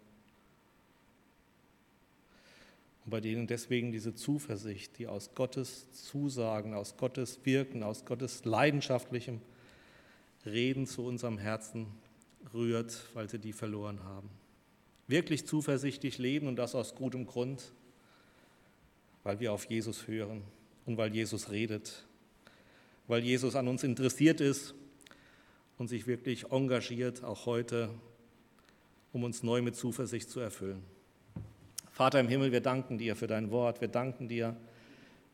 Und 3.04 3.10
bei 3.10 3.20
denen 3.20 3.46
deswegen 3.46 3.92
diese 3.92 4.14
Zuversicht, 4.14 4.98
die 4.98 5.06
aus 5.06 5.34
Gottes 5.36 5.92
Zusagen, 5.92 6.74
aus 6.74 6.96
Gottes 6.96 7.38
Wirken, 7.44 7.84
aus 7.84 8.04
Gottes 8.04 8.44
leidenschaftlichem 8.44 9.40
Reden 10.46 10.86
zu 10.86 11.04
unserem 11.04 11.38
Herzen 11.38 11.86
rührt, 12.54 13.08
weil 13.14 13.28
sie 13.28 13.38
die 13.38 13.52
verloren 13.52 14.02
haben. 14.04 14.30
Wirklich 15.08 15.46
zuversichtlich 15.46 16.18
leben 16.18 16.48
und 16.48 16.56
das 16.56 16.74
aus 16.74 16.94
gutem 16.94 17.26
Grund, 17.26 17.72
weil 19.22 19.40
wir 19.40 19.52
auf 19.52 19.64
Jesus 19.66 20.06
hören 20.06 20.42
und 20.84 20.96
weil 20.96 21.14
Jesus 21.14 21.50
redet, 21.50 22.04
weil 23.06 23.22
Jesus 23.22 23.56
an 23.56 23.68
uns 23.68 23.84
interessiert 23.84 24.40
ist 24.40 24.74
und 25.78 25.88
sich 25.88 26.06
wirklich 26.06 26.50
engagiert, 26.50 27.24
auch 27.24 27.46
heute, 27.46 27.90
um 29.12 29.24
uns 29.24 29.42
neu 29.42 29.62
mit 29.62 29.76
Zuversicht 29.76 30.30
zu 30.30 30.40
erfüllen. 30.40 30.82
Vater 31.90 32.20
im 32.20 32.28
Himmel, 32.28 32.52
wir 32.52 32.60
danken 32.60 32.98
dir 32.98 33.16
für 33.16 33.26
dein 33.26 33.50
Wort, 33.50 33.80
wir 33.80 33.88
danken 33.88 34.28
dir, 34.28 34.56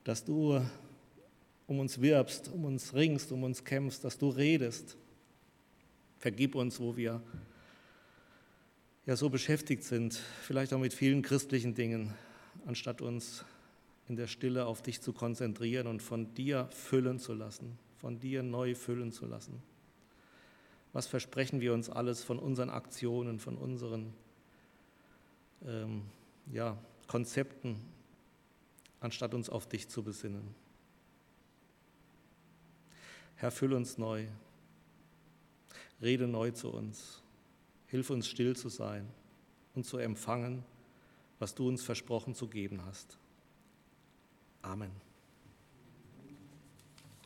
dass 0.04 0.24
du 0.24 0.60
um 1.66 1.80
uns 1.80 2.00
wirbst, 2.00 2.50
um 2.52 2.64
uns 2.64 2.94
ringst, 2.94 3.32
um 3.32 3.42
uns 3.42 3.64
kämpfst, 3.64 4.04
dass 4.04 4.18
du 4.18 4.28
redest, 4.28 4.96
Vergib 6.22 6.54
uns, 6.54 6.78
wo 6.78 6.96
wir 6.96 7.20
ja 9.06 9.16
so 9.16 9.28
beschäftigt 9.28 9.82
sind, 9.82 10.14
vielleicht 10.14 10.72
auch 10.72 10.78
mit 10.78 10.94
vielen 10.94 11.20
christlichen 11.20 11.74
Dingen, 11.74 12.14
anstatt 12.64 13.02
uns 13.02 13.44
in 14.06 14.14
der 14.14 14.28
Stille 14.28 14.66
auf 14.66 14.82
dich 14.82 15.00
zu 15.00 15.12
konzentrieren 15.12 15.88
und 15.88 16.00
von 16.00 16.32
dir 16.34 16.68
füllen 16.70 17.18
zu 17.18 17.34
lassen, 17.34 17.76
von 17.98 18.20
dir 18.20 18.44
neu 18.44 18.76
füllen 18.76 19.10
zu 19.10 19.26
lassen. 19.26 19.60
Was 20.92 21.08
versprechen 21.08 21.60
wir 21.60 21.74
uns 21.74 21.90
alles 21.90 22.22
von 22.22 22.38
unseren 22.38 22.70
Aktionen, 22.70 23.40
von 23.40 23.56
unseren 23.56 24.14
ähm, 25.66 26.02
ja, 26.52 26.78
Konzepten, 27.08 27.80
anstatt 29.00 29.34
uns 29.34 29.50
auf 29.50 29.68
dich 29.68 29.88
zu 29.88 30.04
besinnen? 30.04 30.54
Herr, 33.34 33.50
füll 33.50 33.72
uns 33.72 33.98
neu. 33.98 34.28
Rede 36.02 36.26
neu 36.26 36.50
zu 36.50 36.70
uns. 36.70 37.22
Hilf 37.86 38.10
uns 38.10 38.26
still 38.26 38.56
zu 38.56 38.68
sein 38.68 39.08
und 39.74 39.84
zu 39.84 39.98
empfangen, 39.98 40.64
was 41.38 41.54
du 41.54 41.68
uns 41.68 41.82
versprochen 41.82 42.34
zu 42.34 42.48
geben 42.48 42.84
hast. 42.84 43.18
Amen. 44.62 44.92